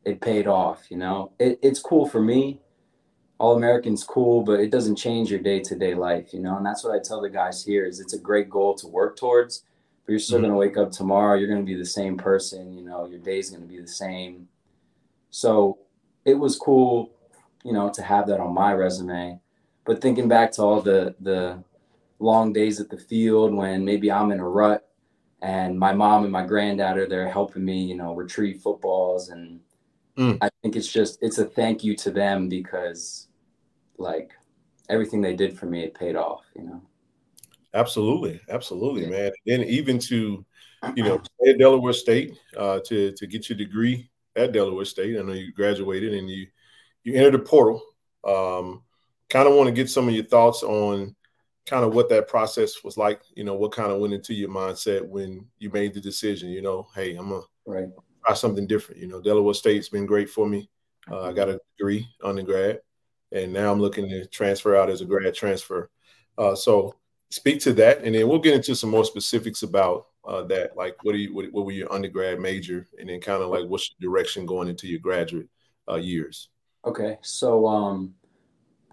it 0.03 0.22
paid 0.22 0.48
off, 0.48 0.89
you 0.89 0.98
know, 0.98 1.32
it, 1.39 1.60
it's 1.62 1.80
cool 1.80 2.08
for 2.08 2.22
me. 2.22 2.60
All 3.40 3.56
Americans 3.56 4.04
cool, 4.04 4.42
but 4.44 4.60
it 4.60 4.72
doesn't 4.72 4.96
change 4.96 5.30
your 5.30 5.40
day 5.40 5.60
to 5.62 5.75
day 5.75 5.96
life, 5.96 6.34
you 6.34 6.40
know? 6.40 6.58
And 6.58 6.66
that's 6.66 6.84
what 6.84 6.96
I 6.96 7.00
tell 7.00 7.22
the 7.22 7.30
guys 7.30 7.63
here 7.63 7.86
is 7.86 8.00
it's 8.00 8.13
a 8.13 8.20
great 8.20 8.50
goal 8.50 8.75
to 8.75 8.88
work 8.88 9.18
towards, 9.18 9.63
but 10.06 10.12
you're 10.12 10.20
still 10.20 10.38
mm-hmm. 10.38 10.48
going 10.48 10.54
to 10.54 10.60
wake 10.60 10.78
up 10.78 10.92
tomorrow. 10.92 11.38
You're 11.38 11.50
going 11.50 11.66
to 11.66 11.66
be 11.66 11.78
the 11.78 11.86
same 11.86 12.18
person, 12.18 12.78
you 12.78 12.84
know, 12.84 13.06
your 13.06 13.20
day's 13.20 13.50
going 13.50 13.63
to 13.63 13.68
be 13.68 13.82
the 13.82 13.88
same. 13.88 14.48
So 15.32 15.80
it 16.25 16.36
was 16.36 16.58
cool 16.58 17.12
you 17.63 17.72
know, 17.72 17.90
to 17.90 18.04
have 18.04 18.28
that 18.28 18.40
on 18.40 18.54
my 18.54 18.74
resume. 18.74 19.40
But 19.86 20.02
thinking 20.02 20.28
back 20.28 20.52
to 20.54 20.62
all 20.62 20.82
the 20.82 21.16
the 21.20 21.63
long 22.20 22.54
days 22.54 22.80
at 22.80 22.90
the 22.90 22.98
field 22.98 23.54
when 23.54 23.84
maybe 23.84 24.12
I'm 24.12 24.32
in 24.32 24.40
a 24.40 24.48
rut 24.48 24.88
and 25.42 25.78
my 25.78 25.92
mom 25.92 26.24
and 26.24 26.32
my 26.32 26.46
granddad 26.46 26.98
are 26.98 27.08
there 27.08 27.28
helping 27.28 27.66
me, 27.66 27.84
you 27.84 27.96
know, 27.96 28.13
retrieve 28.13 28.62
footballs 28.62 29.30
and 29.30 29.60
mm. 30.17 30.38
I 30.41 30.50
think 30.62 30.75
it's 30.75 30.91
just 30.91 31.20
it's 31.22 31.38
a 31.38 31.46
thank 31.46 31.84
you 31.84 31.96
to 31.98 32.12
them 32.12 32.50
because 32.50 33.27
like 33.98 34.32
everything 34.89 35.22
they 35.22 35.36
did 35.36 35.58
for 35.58 35.65
me 35.65 35.84
it 35.84 35.93
paid 35.93 36.15
off, 36.15 36.43
you 36.55 36.63
know. 36.63 36.82
Absolutely, 37.74 38.39
absolutely, 38.50 39.03
yeah. 39.03 39.10
man. 39.10 39.25
And 39.25 39.34
then 39.46 39.63
even 39.63 39.98
to, 40.00 40.46
you 40.96 41.03
know, 41.03 41.22
at 41.48 41.58
Delaware 41.58 41.93
State, 41.93 42.38
uh, 42.55 42.79
to 42.86 43.12
to 43.13 43.27
get 43.27 43.50
your 43.50 43.58
degree 43.58 44.10
at 44.36 44.51
Delaware 44.51 44.86
State. 44.86 45.17
I 45.17 45.22
know 45.22 45.34
you 45.34 45.51
graduated 45.53 46.13
and 46.13 46.29
you 46.29 46.48
you 47.03 47.15
entered 47.15 47.34
the 47.34 47.39
portal. 47.39 47.82
Um, 48.24 48.84
kind 49.29 49.48
of 49.48 49.55
want 49.55 49.67
to 49.67 49.74
get 49.74 49.89
some 49.89 50.08
of 50.08 50.13
your 50.13 50.25
thoughts 50.25 50.63
on 50.63 51.15
kind 51.65 51.84
of 51.84 51.93
what 51.93 52.10
that 52.10 52.27
process 52.27 52.84
was 52.84 52.98
like. 52.98 53.22
You 53.36 53.43
know, 53.43 53.55
what 53.55 53.72
kind 53.72 53.91
of 53.91 54.00
went 54.00 54.13
into 54.13 54.34
your 54.34 54.50
mindset 54.50 55.05
when 55.05 55.46
you 55.60 55.70
made 55.72 55.93
the 55.93 56.01
decision. 56.01 56.50
You 56.50 56.62
know, 56.62 56.88
hey, 56.96 57.15
I'm 57.15 57.29
gonna 57.29 57.41
right. 57.65 57.89
Try 58.25 58.36
something 58.36 58.68
different. 58.68 59.01
You 59.01 59.08
know, 59.08 59.22
Delaware 59.22 59.53
State's 59.53 59.89
been 59.89 60.06
great 60.06 60.30
for 60.30 60.48
me. 60.48 60.70
Uh, 61.10 61.22
I 61.22 61.34
got 61.34 61.50
a 61.50 61.60
degree 61.77 62.08
undergrad, 62.24 62.82
and 63.32 63.51
now 63.51 63.72
I'm 63.72 63.80
looking 63.80 64.08
to 64.10 64.25
transfer 64.27 64.75
out 64.75 64.89
as 64.89 65.01
a 65.01 65.06
grad 65.06 65.34
transfer. 65.34 65.89
Uh, 66.38 66.56
so 66.56 66.96
speak 67.30 67.60
to 67.62 67.74
that, 67.74 68.03
and 68.03 68.15
then 68.15 68.27
we'll 68.27 68.39
get 68.39 68.56
into 68.56 68.75
some 68.75 68.89
more 68.89 69.06
specifics 69.06 69.63
about 69.63 70.08
uh, 70.25 70.44
that. 70.44 70.77
Like, 70.77 70.96
what 71.03 71.12
do 71.12 71.18
you 71.18 71.34
what, 71.34 71.51
what, 71.51 71.65
were 71.65 71.72
your 71.72 71.92
undergrad 71.92 72.39
major, 72.39 72.88
and 73.00 73.10
then 73.10 73.20
kind 73.20 73.44
of 73.44 73.50
like 73.50 73.65
what's 73.65 73.94
your 73.98 74.10
direction 74.10 74.46
going 74.46 74.70
into 74.70 74.88
your 74.88 75.00
graduate 75.00 75.50
uh, 75.89 75.96
years. 75.96 76.50
Okay, 76.86 77.18
so 77.22 77.65
um, 77.68 78.13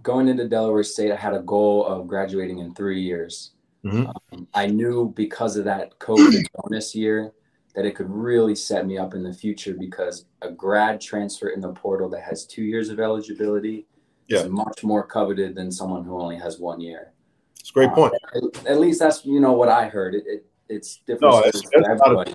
going 0.02 0.28
into 0.28 0.48
Delaware 0.48 0.82
State, 0.82 1.12
I 1.12 1.16
had 1.16 1.34
a 1.34 1.40
goal 1.40 1.84
of 1.86 2.06
graduating 2.06 2.58
in 2.58 2.74
three 2.74 3.00
years. 3.00 3.52
Mm-hmm. 3.84 4.06
Um, 4.32 4.46
I 4.52 4.66
knew 4.66 5.12
because 5.16 5.56
of 5.56 5.64
that 5.64 5.98
COVID 5.98 6.44
bonus 6.54 6.94
year 6.94 7.32
that 7.74 7.84
it 7.84 7.94
could 7.94 8.10
really 8.10 8.54
set 8.54 8.86
me 8.86 8.98
up 8.98 9.14
in 9.14 9.22
the 9.22 9.32
future 9.32 9.74
because 9.78 10.26
a 10.42 10.50
grad 10.50 11.00
transfer 11.00 11.48
in 11.48 11.60
the 11.60 11.72
portal 11.72 12.08
that 12.10 12.22
has 12.22 12.46
two 12.46 12.62
years 12.62 12.88
of 12.88 12.98
eligibility 12.98 13.86
yeah. 14.28 14.40
is 14.40 14.48
much 14.48 14.82
more 14.82 15.06
coveted 15.06 15.54
than 15.54 15.70
someone 15.70 16.04
who 16.04 16.20
only 16.20 16.36
has 16.36 16.58
one 16.58 16.80
year. 16.80 17.12
It's 17.58 17.70
a 17.70 17.72
great 17.72 17.92
point. 17.92 18.14
Uh, 18.34 18.38
at, 18.38 18.66
at, 18.66 18.80
least 18.80 19.00
that's 19.00 19.24
you 19.24 19.40
know 19.40 19.52
what 19.52 19.68
I 19.68 19.88
heard. 19.88 20.14
It, 20.14 20.24
it 20.26 20.46
it's 20.68 21.00
different. 21.06 21.34
No, 21.34 21.40
it's, 21.40 21.62
it's 21.72 22.00
of, 22.06 22.26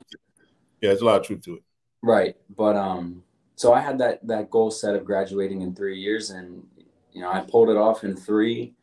yeah, 0.82 0.90
there's 0.90 1.02
a 1.02 1.06
lot 1.06 1.20
of 1.22 1.26
truth 1.26 1.42
to 1.44 1.56
it. 1.56 1.64
Right, 2.02 2.36
but 2.56 2.76
um, 2.76 3.24
so 3.56 3.74
I 3.74 3.80
had 3.80 3.98
that 4.00 4.26
that 4.28 4.50
goal 4.50 4.72
set 4.72 4.96
of 4.96 5.06
graduating 5.06 5.62
in 5.62 5.74
three 5.74 6.00
years, 6.00 6.30
and 6.30 6.66
you 7.12 7.22
know 7.22 7.32
I 7.32 7.42
pulled 7.42 7.70
it 7.70 7.78
off 7.78 8.04
in 8.04 8.16
three. 8.16 8.76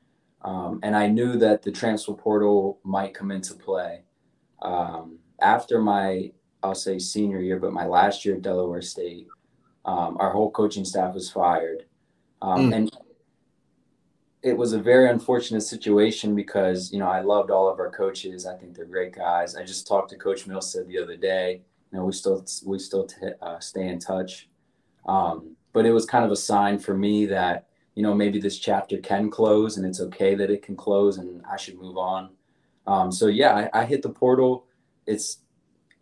Um, 0.45 0.81
and 0.83 0.97
I 0.97 1.07
knew 1.07 1.37
that 1.37 1.63
the 1.63 1.71
transfer 1.71 2.15
portal 2.15 2.81
might 2.83 3.15
come 3.15 3.31
into 3.31 3.55
play 3.55 4.03
um, 4.61 5.19
after 5.41 5.81
my 5.81 6.33
I'll 6.63 6.75
say 6.75 6.99
senior 6.99 7.41
year, 7.41 7.59
but 7.59 7.73
my 7.73 7.87
last 7.87 8.25
year 8.25 8.37
at 8.37 8.43
Delaware 8.43 8.83
State. 8.83 9.29
Um, 9.85 10.17
our 10.21 10.31
whole 10.31 10.51
coaching 10.51 10.85
staff 10.85 11.15
was 11.15 11.29
fired, 11.29 11.87
mm. 12.41 12.73
and 12.73 12.91
it 14.43 14.57
was 14.57 14.73
a 14.73 14.79
very 14.79 15.11
unfortunate 15.11 15.63
situation 15.63 16.37
because 16.37 16.93
you 16.93 17.01
know 17.01 17.09
I 17.09 17.21
loved 17.21 17.51
all 17.51 17.69
of 17.69 17.81
our 17.81 17.91
coaches. 17.91 18.47
I 18.47 18.57
think 18.57 18.77
they're 18.77 18.85
great 18.85 19.13
guys. 19.13 19.57
I 19.57 19.65
just 19.65 19.89
talked 19.89 20.11
to 20.11 20.17
Coach 20.17 20.47
Milstead 20.47 20.87
the 20.87 20.99
other 20.99 21.17
day. 21.17 21.63
You 21.91 21.99
know, 21.99 22.05
we 22.05 22.13
still 22.13 22.45
we 22.65 22.79
still 22.79 23.07
t- 23.07 23.17
uh, 23.41 23.59
stay 23.59 23.89
in 23.89 23.99
touch. 23.99 24.49
Um, 25.07 25.57
but 25.73 25.87
it 25.87 25.93
was 25.93 26.07
kind 26.07 26.25
of 26.25 26.31
a 26.31 26.37
sign 26.37 26.79
for 26.79 26.95
me 26.95 27.27
that, 27.27 27.67
you 27.95 28.03
know, 28.03 28.15
maybe 28.15 28.41
this 28.41 28.59
chapter 28.59 28.99
can 28.99 29.31
close 29.31 29.77
and 29.77 29.87
it's 29.87 30.01
okay 30.01 30.35
that 30.35 30.51
it 30.51 30.63
can 30.63 30.77
close 30.77 31.19
and 31.19 31.43
I 31.51 31.57
should 31.57 31.79
move 31.79 31.97
on. 31.97 32.31
Um, 32.87 33.11
so 33.11 33.27
yeah, 33.27 33.69
I, 33.73 33.81
I 33.83 33.85
hit 33.85 34.03
the 34.03 34.11
portal. 34.11 34.67
It's 35.07 35.39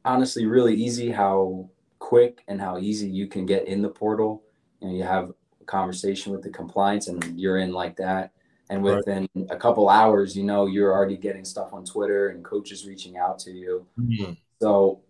honestly 0.05 0.47
really 0.47 0.75
easy 0.75 1.11
how 1.11 1.69
quick 1.99 2.43
and 2.49 2.61
how 2.61 2.79
easy 2.79 3.09
you 3.09 3.27
can 3.27 3.47
get 3.47 3.67
in 3.67 3.83
the 3.83 3.89
portal. 3.89 4.43
You 4.81 4.89
know, 4.89 4.95
you 4.95 5.03
have 5.03 5.33
a 5.61 5.65
conversation 5.65 6.33
with 6.33 6.43
the 6.43 6.51
compliance 6.51 7.09
and 7.09 7.39
you're 7.39 7.59
in 7.59 7.73
like 7.73 7.97
that. 7.97 8.33
And 8.71 8.85
within 8.85 9.29
right. 9.35 9.47
a 9.51 9.57
couple 9.57 9.89
hours, 9.89 10.37
you 10.37 10.45
know, 10.45 10.67
you're 10.67 10.93
already 10.93 11.17
getting 11.17 11.45
stuff 11.45 11.73
on 11.73 11.85
Twitter 11.85 12.29
and 12.29 12.45
coaches 12.45 12.87
reaching 12.87 13.19
out 13.19 13.39
to 13.41 13.51
you. 13.51 13.85
Mm-hmm. 13.99 14.35
So 14.63 15.01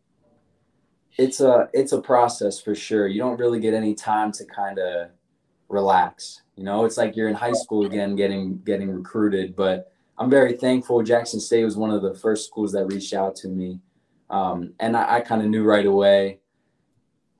it's 1.18 1.40
a 1.40 1.68
it's 1.74 1.92
a 1.92 2.00
process 2.00 2.58
for 2.60 2.74
sure. 2.74 3.06
You 3.06 3.20
don't 3.20 3.38
really 3.38 3.60
get 3.60 3.74
any 3.74 3.94
time 3.94 4.32
to 4.32 4.44
kind 4.46 4.78
of 4.78 5.10
relax. 5.68 6.42
You 6.56 6.64
know, 6.64 6.84
it's 6.84 6.96
like 6.96 7.16
you're 7.16 7.28
in 7.28 7.34
high 7.34 7.52
school 7.52 7.86
again, 7.86 8.16
getting 8.16 8.58
getting 8.62 8.90
recruited. 8.90 9.54
But 9.54 9.92
I'm 10.18 10.30
very 10.30 10.54
thankful. 10.54 11.02
Jackson 11.02 11.40
State 11.40 11.64
was 11.64 11.76
one 11.76 11.90
of 11.90 12.02
the 12.02 12.14
first 12.14 12.46
schools 12.46 12.72
that 12.72 12.86
reached 12.86 13.12
out 13.12 13.36
to 13.36 13.48
me, 13.48 13.78
um, 14.30 14.72
and 14.78 14.96
I, 14.96 15.16
I 15.16 15.20
kind 15.20 15.42
of 15.42 15.48
knew 15.48 15.64
right 15.64 15.86
away, 15.86 16.38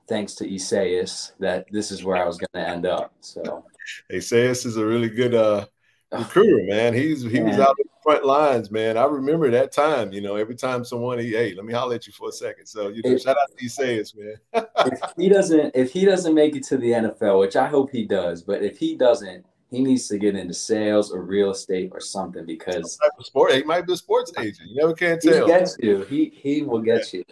thanks 0.07 0.35
to 0.35 0.53
Isaias, 0.53 1.31
that 1.39 1.65
this 1.71 1.89
is 1.91 2.03
where 2.03 2.17
I 2.17 2.25
was 2.25 2.37
going 2.37 2.63
to 2.63 2.69
end 2.69 2.85
up. 2.85 3.13
So, 3.21 3.65
Isaias 4.11 4.65
is 4.65 4.77
a 4.77 4.85
really 4.85 5.09
good 5.09 5.33
uh, 5.33 5.65
recruiter, 6.11 6.63
man. 6.65 6.93
He's 6.93 7.23
he 7.23 7.39
was 7.39 7.59
out 7.59 7.75
in 7.79 7.85
front 8.03 8.25
lines, 8.25 8.71
man. 8.71 8.97
I 8.97 9.05
remember 9.05 9.49
that 9.51 9.71
time. 9.71 10.11
You 10.11 10.21
know, 10.21 10.35
every 10.35 10.55
time 10.55 10.83
someone, 10.83 11.19
he, 11.19 11.31
hey, 11.31 11.53
let 11.55 11.65
me 11.65 11.73
holler 11.73 11.95
at 11.95 12.07
you 12.07 12.13
for 12.13 12.29
a 12.29 12.33
second. 12.33 12.65
So 12.65 12.89
you 12.89 13.01
know, 13.03 13.11
if, 13.11 13.21
shout 13.21 13.37
out 13.37 13.57
to 13.57 13.65
Isaias, 13.65 14.13
man. 14.15 14.35
if 14.85 14.99
he 15.17 15.29
doesn't, 15.29 15.71
if 15.73 15.91
he 15.91 16.03
doesn't 16.03 16.35
make 16.35 16.57
it 16.57 16.63
to 16.63 16.77
the 16.77 16.91
NFL, 16.91 17.39
which 17.39 17.55
I 17.55 17.67
hope 17.67 17.89
he 17.91 18.05
does, 18.05 18.41
but 18.41 18.63
if 18.63 18.77
he 18.77 18.95
doesn't, 18.95 19.45
he 19.71 19.81
needs 19.81 20.07
to 20.09 20.17
get 20.17 20.35
into 20.35 20.53
sales 20.53 21.11
or 21.11 21.23
real 21.23 21.51
estate 21.51 21.91
or 21.93 21.99
something 21.99 22.45
because 22.45 22.99
sport. 23.21 23.53
He 23.53 23.63
might 23.63 23.87
be 23.87 23.93
a 23.93 23.97
sports 23.97 24.31
agent. 24.37 24.69
You 24.69 24.75
never 24.75 24.93
can 24.93 25.19
tell. 25.19 25.45
He 25.45 25.51
gets 25.51 25.77
you. 25.79 26.01
He 26.03 26.31
he 26.35 26.61
will 26.61 26.81
get 26.81 27.11
you. 27.13 27.23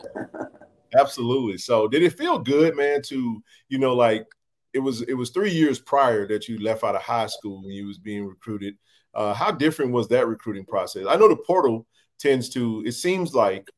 Absolutely. 0.97 1.57
So, 1.59 1.87
did 1.87 2.01
it 2.01 2.17
feel 2.17 2.39
good, 2.39 2.75
man? 2.75 3.01
To 3.03 3.43
you 3.67 3.77
know, 3.77 3.93
like 3.93 4.25
it 4.73 4.79
was 4.79 5.01
it 5.03 5.13
was 5.13 5.29
three 5.29 5.51
years 5.51 5.79
prior 5.79 6.27
that 6.27 6.47
you 6.47 6.57
left 6.59 6.83
out 6.83 6.95
of 6.95 7.01
high 7.01 7.27
school 7.27 7.61
when 7.61 7.71
you 7.71 7.85
was 7.85 7.99
being 7.99 8.25
recruited 8.25 8.75
uh, 9.13 9.33
how 9.33 9.51
different 9.51 9.91
was 9.91 10.07
that 10.09 10.27
recruiting 10.27 10.65
process? 10.65 11.05
I 11.07 11.15
know 11.15 11.27
the 11.27 11.35
portal 11.35 11.87
tends 12.19 12.49
to, 12.49 12.83
it 12.85 12.93
seems 12.93 13.33
like 13.33 13.69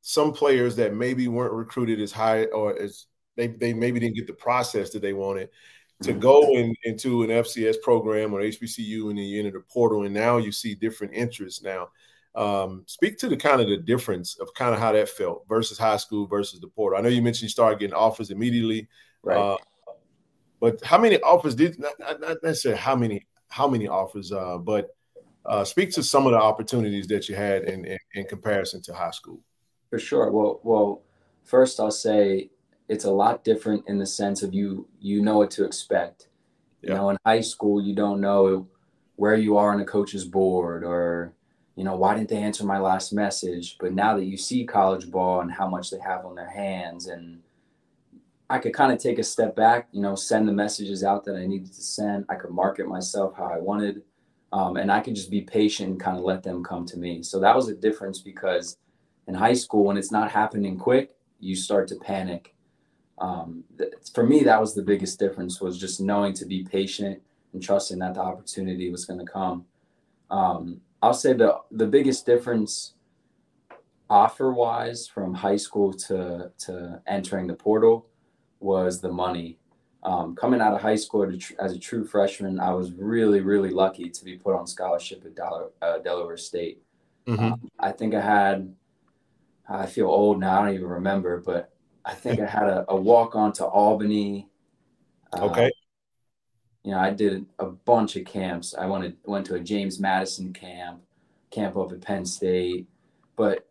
some 0.00 0.32
players 0.32 0.76
that 0.76 0.94
maybe 0.94 1.28
weren't 1.28 1.52
recruited 1.52 2.00
as 2.00 2.12
high 2.12 2.44
or 2.46 2.78
as 2.78 3.06
they, 3.36 3.48
they 3.48 3.72
maybe 3.72 4.00
didn't 4.00 4.16
get 4.16 4.26
the 4.26 4.34
process 4.34 4.90
that 4.90 5.02
they 5.02 5.12
wanted 5.12 5.48
to 6.02 6.12
go 6.12 6.42
in, 6.54 6.74
into 6.84 7.22
an 7.22 7.30
FCS 7.30 7.76
program 7.82 8.34
or 8.34 8.40
HBCU 8.40 9.08
and 9.10 9.18
then 9.18 9.24
you 9.24 9.40
enter 9.40 9.58
the 9.58 9.60
portal 9.60 10.04
and 10.04 10.14
now 10.14 10.36
you 10.36 10.52
see 10.52 10.74
different 10.74 11.14
interests 11.14 11.62
now. 11.62 11.88
Um, 12.34 12.82
speak 12.86 13.16
to 13.18 13.28
the 13.28 13.36
kind 13.36 13.60
of 13.60 13.68
the 13.68 13.76
difference 13.76 14.36
of 14.40 14.52
kind 14.54 14.74
of 14.74 14.80
how 14.80 14.92
that 14.92 15.08
felt 15.08 15.44
versus 15.48 15.78
high 15.78 15.96
school 15.98 16.26
versus 16.26 16.60
the 16.60 16.66
portal. 16.66 16.98
I 16.98 17.02
know 17.02 17.08
you 17.08 17.22
mentioned 17.22 17.44
you 17.44 17.48
started 17.48 17.78
getting 17.78 17.94
offers 17.94 18.30
immediately, 18.30 18.88
right? 19.22 19.38
Uh, 19.38 19.56
but 20.60 20.82
how 20.84 20.98
many 20.98 21.20
offers 21.20 21.54
did 21.54 21.78
not, 21.78 21.92
not 22.20 22.38
necessarily 22.42 22.80
how 22.80 22.96
many 22.96 23.24
how 23.48 23.68
many 23.68 23.86
offers, 23.86 24.32
uh, 24.32 24.58
but 24.58 24.96
uh, 25.46 25.64
speak 25.64 25.92
to 25.92 26.02
some 26.02 26.26
of 26.26 26.32
the 26.32 26.38
opportunities 26.38 27.06
that 27.06 27.28
you 27.28 27.36
had 27.36 27.64
in, 27.64 27.84
in, 27.84 27.98
in 28.14 28.24
comparison 28.24 28.82
to 28.82 28.94
high 28.94 29.10
school. 29.10 29.40
For 29.90 29.98
sure. 29.98 30.32
Well, 30.32 30.60
well, 30.64 31.02
first 31.44 31.78
I'll 31.78 31.90
say 31.90 32.50
it's 32.88 33.04
a 33.04 33.10
lot 33.10 33.44
different 33.44 33.84
in 33.88 33.98
the 33.98 34.06
sense 34.06 34.42
of 34.42 34.54
you 34.54 34.86
you 35.00 35.22
know 35.22 35.38
what 35.38 35.50
to 35.52 35.64
expect. 35.64 36.28
Yeah. 36.82 36.90
You 36.90 36.96
know, 36.96 37.10
in 37.10 37.16
high 37.24 37.40
school 37.40 37.82
you 37.82 37.94
don't 37.94 38.20
know 38.20 38.68
where 39.16 39.36
you 39.36 39.56
are 39.56 39.72
on 39.72 39.80
a 39.80 39.84
coach's 39.84 40.24
board 40.24 40.84
or 40.84 41.32
you 41.76 41.84
know 41.84 41.96
why 41.96 42.14
didn't 42.14 42.28
they 42.28 42.42
answer 42.42 42.64
my 42.64 42.78
last 42.78 43.12
message 43.12 43.76
but 43.78 43.92
now 43.92 44.16
that 44.16 44.24
you 44.24 44.36
see 44.36 44.64
college 44.64 45.10
ball 45.10 45.40
and 45.40 45.52
how 45.52 45.68
much 45.68 45.90
they 45.90 45.98
have 45.98 46.24
on 46.24 46.34
their 46.34 46.50
hands 46.50 47.06
and 47.06 47.40
I 48.50 48.58
could 48.58 48.74
kind 48.74 48.92
of 48.92 48.98
take 48.98 49.18
a 49.18 49.24
step 49.24 49.56
back, 49.56 49.88
you 49.90 50.02
know, 50.02 50.14
send 50.14 50.46
the 50.46 50.52
messages 50.52 51.02
out 51.02 51.24
that 51.24 51.36
I 51.36 51.46
needed 51.46 51.72
to 51.72 51.82
send. 51.82 52.26
I 52.28 52.34
could 52.34 52.50
market 52.50 52.86
myself 52.86 53.34
how 53.36 53.46
I 53.46 53.58
wanted. 53.58 54.02
Um, 54.52 54.76
and 54.76 54.92
I 54.92 55.00
could 55.00 55.14
just 55.14 55.30
be 55.30 55.40
patient 55.40 55.90
and 55.90 56.00
kind 56.00 56.16
of 56.16 56.22
let 56.22 56.42
them 56.42 56.62
come 56.62 56.86
to 56.86 56.98
me. 56.98 57.22
So 57.22 57.40
that 57.40 57.56
was 57.56 57.68
a 57.68 57.74
difference 57.74 58.20
because 58.20 58.76
in 59.26 59.34
high 59.34 59.54
school, 59.54 59.84
when 59.84 59.96
it's 59.96 60.12
not 60.12 60.30
happening 60.30 60.78
quick, 60.78 61.16
you 61.40 61.56
start 61.56 61.88
to 61.88 61.96
panic. 61.96 62.53
Um, 63.18 63.64
th- 63.78 63.92
for 64.12 64.24
me, 64.24 64.42
that 64.44 64.60
was 64.60 64.74
the 64.74 64.82
biggest 64.82 65.18
difference 65.18 65.60
was 65.60 65.78
just 65.78 66.00
knowing 66.00 66.32
to 66.34 66.46
be 66.46 66.64
patient 66.64 67.22
and 67.52 67.62
trusting 67.62 67.98
that 68.00 68.14
the 68.14 68.20
opportunity 68.20 68.90
was 68.90 69.04
going 69.04 69.20
to 69.20 69.26
come. 69.26 69.64
Um, 70.30 70.80
I'll 71.02 71.14
say 71.14 71.34
the 71.34 71.58
the 71.70 71.86
biggest 71.86 72.26
difference 72.26 72.94
offer 74.10 74.52
wise 74.52 75.06
from 75.06 75.34
high 75.34 75.56
school 75.56 75.92
to 75.92 76.50
to 76.58 77.00
entering 77.06 77.46
the 77.46 77.54
portal 77.54 78.06
was 78.60 79.00
the 79.00 79.12
money. 79.12 79.58
Um, 80.02 80.34
coming 80.34 80.60
out 80.60 80.74
of 80.74 80.82
high 80.82 80.96
school 80.96 81.30
as 81.58 81.72
a 81.72 81.78
true 81.78 82.04
freshman, 82.04 82.58
I 82.58 82.72
was 82.72 82.92
really 82.92 83.40
really 83.40 83.70
lucky 83.70 84.10
to 84.10 84.24
be 84.24 84.36
put 84.36 84.54
on 84.54 84.66
scholarship 84.66 85.24
at 85.24 85.34
Dollar, 85.34 85.70
uh, 85.82 85.98
Delaware 85.98 86.36
State. 86.36 86.82
Mm-hmm. 87.26 87.44
Um, 87.44 87.70
I 87.78 87.92
think 87.92 88.14
I 88.14 88.20
had 88.20 88.74
I 89.68 89.86
feel 89.86 90.06
old 90.06 90.40
now. 90.40 90.60
I 90.60 90.64
don't 90.64 90.74
even 90.74 90.88
remember, 90.88 91.40
but 91.40 91.73
I 92.04 92.14
think 92.14 92.40
I 92.40 92.46
had 92.46 92.64
a, 92.64 92.84
a 92.88 92.96
walk 92.96 93.34
on 93.34 93.52
to 93.54 93.64
Albany. 93.64 94.48
Uh, 95.32 95.46
okay. 95.46 95.72
You 96.82 96.90
know, 96.90 96.98
I 96.98 97.10
did 97.10 97.46
a 97.58 97.66
bunch 97.66 98.16
of 98.16 98.26
camps. 98.26 98.74
I 98.74 98.86
went 98.86 99.04
to, 99.04 99.30
went 99.30 99.46
to 99.46 99.54
a 99.54 99.60
James 99.60 99.98
Madison 99.98 100.52
camp, 100.52 101.00
camp 101.50 101.76
up 101.76 101.92
at 101.92 102.02
Penn 102.02 102.26
State, 102.26 102.86
but 103.36 103.66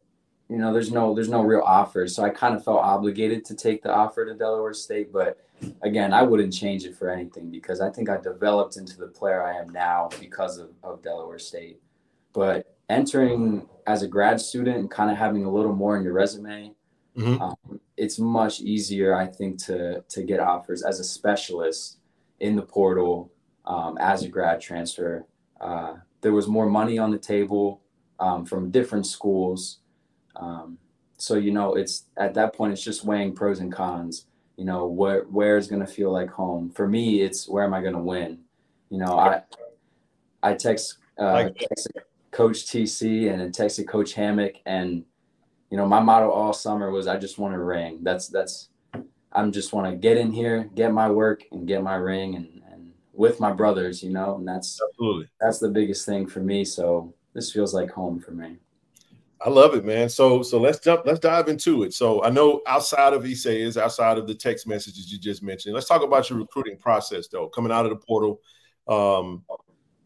you 0.50 0.58
know, 0.58 0.74
there's 0.74 0.92
no 0.92 1.14
there's 1.14 1.30
no 1.30 1.42
real 1.42 1.62
offers. 1.62 2.16
So 2.16 2.24
I 2.24 2.30
kind 2.30 2.56
of 2.56 2.64
felt 2.64 2.80
obligated 2.80 3.46
to 3.46 3.56
take 3.56 3.82
the 3.82 3.94
offer 3.94 4.26
to 4.26 4.34
Delaware 4.34 4.74
State. 4.74 5.14
But 5.14 5.40
again, 5.82 6.14
I 6.14 6.24
wouldn't 6.24 6.54
change 6.54 6.86
it 6.86 6.96
for 6.96 7.10
anything 7.10 7.50
because 7.50 7.82
I 7.82 7.90
think 7.90 8.10
I 8.10 8.18
developed 8.18 8.78
into 8.78 8.98
the 8.98 9.08
player 9.08 9.44
I 9.44 9.58
am 9.58 9.70
now 9.70 10.10
because 10.20 10.58
of, 10.58 10.70
of 10.84 11.02
Delaware 11.02 11.40
State. 11.40 11.80
But 12.34 12.76
entering 12.90 13.68
as 13.88 14.02
a 14.02 14.08
grad 14.08 14.42
student 14.42 14.78
and 14.78 14.92
kind 14.92 15.10
of 15.10 15.18
having 15.18 15.46
a 15.46 15.52
little 15.52 15.74
more 15.74 15.98
in 15.98 16.04
your 16.04 16.14
resume, 16.14 16.74
mm-hmm. 17.18 17.42
um, 17.42 17.80
it's 17.98 18.20
much 18.20 18.62
easier, 18.62 19.16
I 19.16 19.28
think, 19.28 19.64
to 19.66 20.04
to 20.08 20.24
get 20.24 20.40
offers 20.40 20.84
as 20.84 21.00
a 21.00 21.04
specialist 21.04 21.98
in 22.40 22.56
the 22.56 22.62
portal 22.62 23.32
um, 23.66 23.98
as 24.00 24.24
a 24.24 24.28
grad 24.28 24.62
transfer. 24.62 25.26
Uh, 25.60 25.96
there 26.22 26.34
was 26.34 26.48
more 26.48 26.70
money 26.70 26.98
on 26.98 27.12
the 27.12 27.18
table 27.18 27.82
um, 28.20 28.46
from 28.46 28.72
different 28.72 29.06
schools, 29.06 29.80
um, 30.36 30.78
so 31.18 31.36
you 31.36 31.52
know, 31.52 31.76
it's 31.76 32.06
at 32.18 32.34
that 32.34 32.54
point, 32.54 32.74
it's 32.74 32.84
just 32.84 33.06
weighing 33.06 33.34
pros 33.34 33.60
and 33.60 33.72
cons. 33.72 34.26
You 34.58 34.66
know, 34.66 34.88
where 34.88 35.24
where 35.24 35.58
is 35.58 35.68
going 35.68 35.86
to 35.86 35.92
feel 35.92 36.12
like 36.12 36.30
home? 36.30 36.70
For 36.70 36.88
me, 36.88 37.22
it's 37.22 37.48
where 37.48 37.64
am 37.64 37.74
I 37.74 37.82
going 37.82 37.94
to 37.94 38.00
win? 38.00 38.40
You 38.90 39.00
know, 39.00 39.18
I 39.18 39.42
I 40.44 40.54
text, 40.54 40.98
uh, 41.18 41.32
like 41.32 41.56
text 41.56 41.88
Coach 42.32 42.66
TC 42.66 43.32
and 43.32 43.40
then 43.40 43.52
texted 43.52 43.88
Coach 43.88 44.14
Hammock. 44.14 44.56
And, 44.66 45.06
you 45.74 45.78
know, 45.78 45.88
my 45.88 46.00
motto 46.00 46.30
all 46.30 46.54
summer 46.54 46.92
was 46.92 47.08
I 47.08 47.18
just 47.18 47.40
want 47.40 47.56
a 47.56 47.58
ring. 47.58 47.98
That's, 48.04 48.28
that's, 48.28 48.70
I'm 49.32 49.52
just 49.52 49.74
want 49.74 49.90
to 49.90 49.98
get 49.98 50.18
in 50.18 50.32
here, 50.32 50.70
get 50.76 50.94
my 50.94 51.10
work 51.10 51.46
and 51.52 51.68
get 51.68 51.82
my 51.82 51.96
ring 51.96 52.36
and, 52.36 52.62
and 52.72 52.92
with 53.12 53.40
my 53.40 53.52
brothers, 53.52 54.04
you 54.04 54.12
know, 54.12 54.36
and 54.36 54.48
that's, 54.48 54.80
absolutely, 54.88 55.30
that's 55.42 55.58
the 55.58 55.70
biggest 55.70 56.06
thing 56.06 56.28
for 56.28 56.42
me. 56.42 56.64
So 56.64 57.16
this 57.34 57.52
feels 57.52 57.74
like 57.74 57.90
home 57.90 58.20
for 58.20 58.30
me. 58.30 58.58
I 59.42 59.50
love 59.50 59.74
it, 59.74 59.84
man. 59.84 60.10
So 60.10 60.44
so 60.44 60.60
let's 60.60 60.78
jump, 60.78 61.08
let's 61.08 61.20
dive 61.20 61.48
into 61.48 61.82
it. 61.82 61.96
So 61.96 62.24
I 62.24 62.30
know 62.30 62.62
outside 62.68 63.14
of 63.14 63.26
is 63.26 63.76
outside 63.76 64.20
of 64.20 64.28
the 64.28 64.36
text 64.36 64.68
messages 64.68 65.12
you 65.12 65.18
just 65.18 65.42
mentioned, 65.42 65.74
let's 65.74 65.88
talk 65.88 66.04
about 66.04 66.30
your 66.30 66.38
recruiting 66.38 66.78
process 66.78 67.28
though, 67.30 67.48
coming 67.48 67.72
out 67.72 67.88
of 67.88 67.90
the 67.90 67.96
portal. 67.96 68.42
Um, 68.88 69.44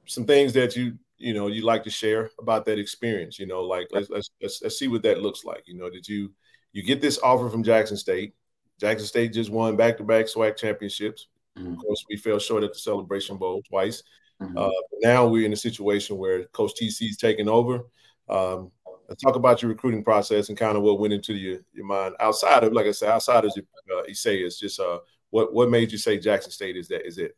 some 0.05 0.24
things 0.24 0.53
that 0.53 0.77
you 0.77 0.97
you 1.17 1.33
know 1.33 1.47
you 1.47 1.63
like 1.63 1.83
to 1.83 1.89
share 1.89 2.29
about 2.39 2.65
that 2.65 2.79
experience 2.79 3.39
you 3.39 3.47
know 3.47 3.62
like 3.62 3.88
let's, 3.91 4.09
let's 4.09 4.29
let's 4.41 4.62
let's 4.62 4.77
see 4.77 4.88
what 4.88 5.03
that 5.03 5.21
looks 5.21 5.43
like 5.43 5.63
you 5.65 5.75
know 5.75 5.89
did 5.89 6.07
you 6.07 6.31
you 6.74 6.83
get 6.83 7.01
this 7.01 7.19
offer 7.19 7.50
from 7.50 7.63
jackson 7.63 7.97
state. 7.97 8.33
Jackson 8.79 9.07
state 9.07 9.33
just 9.33 9.50
won 9.50 9.75
back-to-back 9.75 10.27
SWAC 10.27 10.55
championships. 10.55 11.27
Mm-hmm. 11.57 11.74
of 11.74 11.79
course 11.79 12.05
we 12.07 12.17
fell 12.17 12.38
short 12.38 12.63
at 12.63 12.74
the 12.74 12.79
celebration 12.79 13.38
bowl 13.38 13.63
twice. 13.67 14.03
Mm-hmm. 14.41 14.57
uh, 14.57 14.69
now 15.01 15.25
we're 15.25 15.45
in 15.45 15.53
a 15.53 15.57
situation 15.57 16.17
where 16.17 16.45
coach 16.45 16.74
tc's 16.75 17.17
taking 17.17 17.50
over. 17.50 17.82
Um, 18.30 18.71
talk 19.15 19.36
about 19.36 19.62
your 19.62 19.69
recruiting 19.69 20.03
process 20.03 20.49
and 20.49 20.58
kind 20.58 20.77
of 20.77 20.84
what 20.84 20.99
went 20.99 21.13
into 21.13 21.34
your, 21.34 21.60
your 21.73 21.86
mind 21.86 22.15
outside 22.19 22.63
of 22.63 22.73
like 22.73 22.86
i 22.86 22.91
said 22.91 23.10
outside 23.10 23.45
of 23.45 23.51
uh, 23.58 24.03
it's 24.06 24.60
just 24.60 24.80
uh, 24.80 24.99
what 25.30 25.53
what 25.53 25.69
made 25.69 25.91
you 25.91 25.97
say 25.97 26.17
jackson 26.19 26.51
state 26.51 26.75
is 26.75 26.88
that 26.88 27.06
is 27.08 27.17
it 27.17 27.38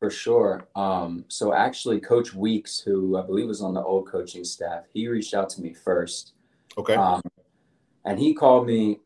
for 0.00 0.10
sure. 0.10 0.66
Um, 0.74 1.26
so 1.28 1.52
actually, 1.52 2.00
Coach 2.00 2.34
Weeks, 2.34 2.80
who 2.80 3.18
I 3.18 3.22
believe 3.22 3.46
was 3.46 3.60
on 3.60 3.74
the 3.74 3.82
old 3.82 4.08
coaching 4.08 4.44
staff, 4.44 4.84
he 4.92 5.06
reached 5.06 5.34
out 5.34 5.50
to 5.50 5.60
me 5.60 5.74
first. 5.74 6.32
Okay. 6.76 6.94
Um, 6.94 7.20
and 8.06 8.18
he 8.18 8.34
called 8.34 8.66
me 8.66 9.00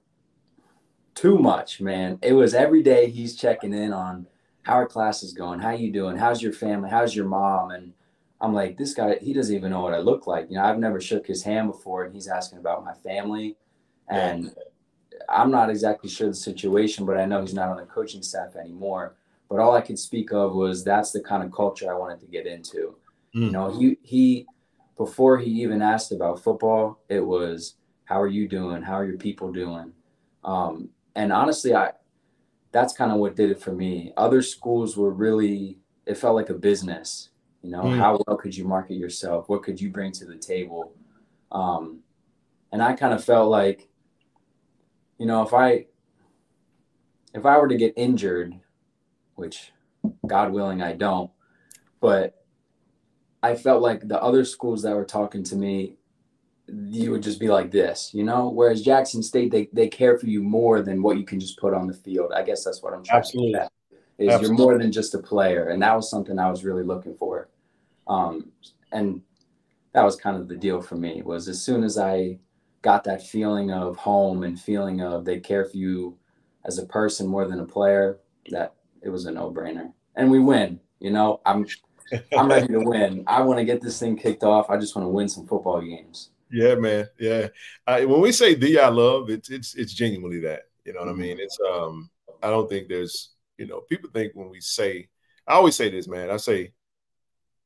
too 1.15 1.37
much, 1.37 1.81
man. 1.81 2.19
It 2.23 2.33
was 2.33 2.55
every 2.55 2.83
day 2.83 3.11
he's 3.11 3.37
checking 3.37 3.75
in 3.75 3.93
on 3.93 4.27
how 4.63 4.75
our 4.75 4.87
class 4.87 5.25
is 5.25 5.33
going, 5.33 5.59
how 5.59 5.73
you 5.73 5.93
doing, 5.93 6.17
how's 6.17 6.41
your 6.41 6.53
family, 6.53 6.89
how's 6.89 7.15
your 7.15 7.27
mom, 7.27 7.73
and 7.73 7.93
I'm 8.41 8.55
like, 8.55 8.77
this 8.77 8.95
guy, 8.95 9.17
he 9.21 9.33
doesn't 9.33 9.55
even 9.55 9.71
know 9.71 9.83
what 9.83 9.95
I 9.95 9.99
look 9.99 10.27
like. 10.27 10.49
You 10.49 10.57
know, 10.57 10.65
I've 10.65 10.79
never 10.79 11.01
shook 11.01 11.27
his 11.27 11.43
hand 11.43 11.69
before, 11.69 12.05
and 12.05 12.15
he's 12.15 12.29
asking 12.29 12.59
about 12.59 12.85
my 12.85 12.95
family, 12.95 13.57
and 14.09 14.55
I'm 15.29 15.51
not 15.51 15.71
exactly 15.71 16.09
sure 16.09 16.29
the 16.29 16.35
situation, 16.35 17.05
but 17.05 17.19
I 17.19 17.27
know 17.27 17.41
he's 17.41 17.55
not 17.55 17.69
on 17.69 17.79
the 17.79 17.85
coaching 17.85 18.23
staff 18.23 18.57
anymore. 18.57 19.17
But 19.49 19.61
all 19.61 19.75
I 19.75 19.81
could 19.81 19.99
speak 19.99 20.33
of 20.33 20.55
was 20.55 20.83
that's 20.83 21.13
the 21.13 21.21
kind 21.21 21.43
of 21.43 21.53
culture 21.53 21.91
I 21.91 21.99
wanted 21.99 22.21
to 22.21 22.27
get 22.27 22.47
into. 22.47 22.97
Mm. 23.35 23.47
You 23.47 23.51
know, 23.51 23.79
he 23.79 23.99
he 24.03 24.47
before 24.97 25.39
he 25.39 25.51
even 25.63 25.83
asked 25.83 26.13
about 26.13 26.43
football, 26.43 27.01
it 27.09 27.21
was 27.21 27.75
how 28.05 28.21
are 28.21 28.29
you 28.29 28.49
doing? 28.49 28.83
How 28.83 28.95
are 28.95 29.07
your 29.07 29.19
people 29.19 29.53
doing? 29.53 29.93
Um, 30.45 30.91
and 31.15 31.33
honestly, 31.33 31.75
I 31.75 31.93
that's 32.73 32.93
kind 32.93 33.13
of 33.13 33.19
what 33.19 33.37
did 33.37 33.51
it 33.51 33.61
for 33.61 33.73
me. 33.73 34.13
Other 34.17 34.43
schools 34.43 34.97
were 34.97 35.11
really 35.11 35.79
it 36.07 36.17
felt 36.17 36.35
like 36.35 36.51
a 36.51 36.55
business. 36.55 37.31
You 37.63 37.71
know, 37.71 37.85
mm. 37.85 37.97
how 37.97 38.21
well 38.27 38.37
could 38.37 38.57
you 38.57 38.65
market 38.65 38.95
yourself? 38.95 39.49
What 39.49 39.63
could 39.63 39.81
you 39.81 39.91
bring 39.91 40.13
to 40.13 40.27
the 40.27 40.37
table? 40.37 40.93
Um, 41.51 42.01
and 42.73 42.83
I 42.83 42.93
kind 42.93 43.15
of 43.15 43.25
felt 43.25 43.49
like, 43.49 43.89
you 45.19 45.27
know, 45.27 45.43
if 45.43 45.55
I 45.55 45.87
if 47.33 47.47
I 47.47 47.59
were 47.59 47.69
to 47.69 47.77
get 47.77 47.95
injured 47.97 48.55
which 49.37 49.73
God 50.27 50.53
willing, 50.53 50.83
I 50.83 50.93
don't. 50.93 51.31
But 52.01 52.45
I 53.43 53.55
felt 53.55 53.83
like 53.83 54.09
the 54.09 54.23
other 54.23 54.45
schools 54.45 54.83
that 54.83 54.95
were 54.95 55.05
talking 55.05 55.43
to 55.45 55.57
me, 55.57 55.97
you 56.67 57.11
would 57.11 57.23
just 57.23 57.41
be 57.41 57.49
like 57.49 57.71
this, 57.71 58.13
you 58.15 58.25
know? 58.25 58.49
Whereas 58.49 58.83
Jackson 58.83 59.23
State, 59.23 59.51
they, 59.51 59.69
they 59.73 59.89
care 59.89 60.19
for 60.19 60.27
you 60.27 60.43
more 60.43 60.81
than 60.81 61.03
what 61.03 61.19
you 61.19 61.25
can 61.25 61.39
just 61.39 61.59
put 61.59 61.75
on 61.75 61.87
the 61.87 61.95
field. 61.95 62.33
I 62.35 62.43
guess 62.43 62.65
that's 62.65 62.83
what 62.83 62.95
I'm 62.95 63.05
trying 63.05 63.19
Absolutely. 63.19 63.53
to 63.53 63.59
get 63.59 63.65
at. 63.65 63.73
Is 64.17 64.29
Absolutely. 64.29 64.47
you're 64.47 64.67
more 64.67 64.79
than 64.79 64.93
just 64.93 65.15
a 65.15 65.19
player. 65.19 65.69
And 65.69 65.83
that 65.83 65.95
was 65.95 66.09
something 66.09 66.39
I 66.39 66.51
was 66.51 66.65
really 66.65 66.85
looking 66.85 67.17
for. 67.17 67.49
Um, 68.07 68.53
and 68.93 69.21
that 69.93 70.05
was 70.05 70.17
kind 70.17 70.37
of 70.37 70.49
the 70.49 70.57
deal 70.57 70.81
for 70.81 70.97
me 70.97 71.23
was 71.23 71.49
as 71.49 71.63
soon 71.63 71.85
as 71.85 71.99
I 71.99 72.39
got 72.83 73.05
that 73.05 73.27
feeling 73.27 73.73
of 73.73 73.97
home 73.97 74.43
and 74.45 74.61
feeling 74.61 75.01
of 75.01 75.25
they 75.25 75.41
care 75.41 75.65
for 75.65 75.77
you 75.77 76.19
as 76.65 76.79
a 76.79 76.87
person 76.87 77.27
more 77.27 77.47
than 77.47 77.61
a 77.61 77.65
player, 77.65 78.21
that 78.51 78.75
it 79.05 79.11
was 79.11 79.27
a 79.27 79.31
no 79.31 79.51
brainer. 79.51 79.93
And 80.17 80.31
we 80.31 80.41
win. 80.41 80.81
You 80.99 81.11
know, 81.11 81.41
I'm 81.45 81.67
I'm 82.37 82.49
ready 82.49 82.69
to 82.69 82.81
win. 82.81 83.25
I 83.27 83.43
want 83.43 83.59
to 83.59 83.65
get 83.65 83.81
this 83.81 83.99
thing 83.99 84.17
kicked 84.17 84.43
off. 84.43 84.71
I 84.71 84.77
just 84.77 84.97
want 84.97 85.05
to 85.05 85.11
win 85.11 85.29
some 85.29 85.47
football 85.47 85.81
games. 85.81 86.31
Yeah, 86.51 86.75
man. 86.77 87.09
Yeah. 87.19 87.49
I, 87.87 88.05
when 88.05 88.21
we 88.21 88.33
say 88.33 88.55
the 88.55 88.79
I 88.79 88.89
love, 88.89 89.31
it's 89.31 89.51
it's 89.51 89.75
it's 89.75 89.93
genuinely 89.93 90.41
that. 90.41 90.63
You 90.85 90.93
know 90.93 91.01
what 91.01 91.09
mm-hmm. 91.09 91.21
I 91.21 91.23
mean? 91.23 91.41
It's 91.41 91.59
um. 91.71 92.11
I 92.43 92.51
don't 92.51 92.69
think 92.69 92.89
there's 92.89 93.31
you 93.59 93.67
know 93.67 93.81
people 93.81 94.11
think 94.13 94.33
when 94.35 94.51
we 94.51 94.61
say 94.61 95.09
I 95.47 95.55
always 95.55 95.77
say 95.77 95.91
this, 95.91 96.09
man. 96.09 96.31
I 96.31 96.37
say 96.37 96.73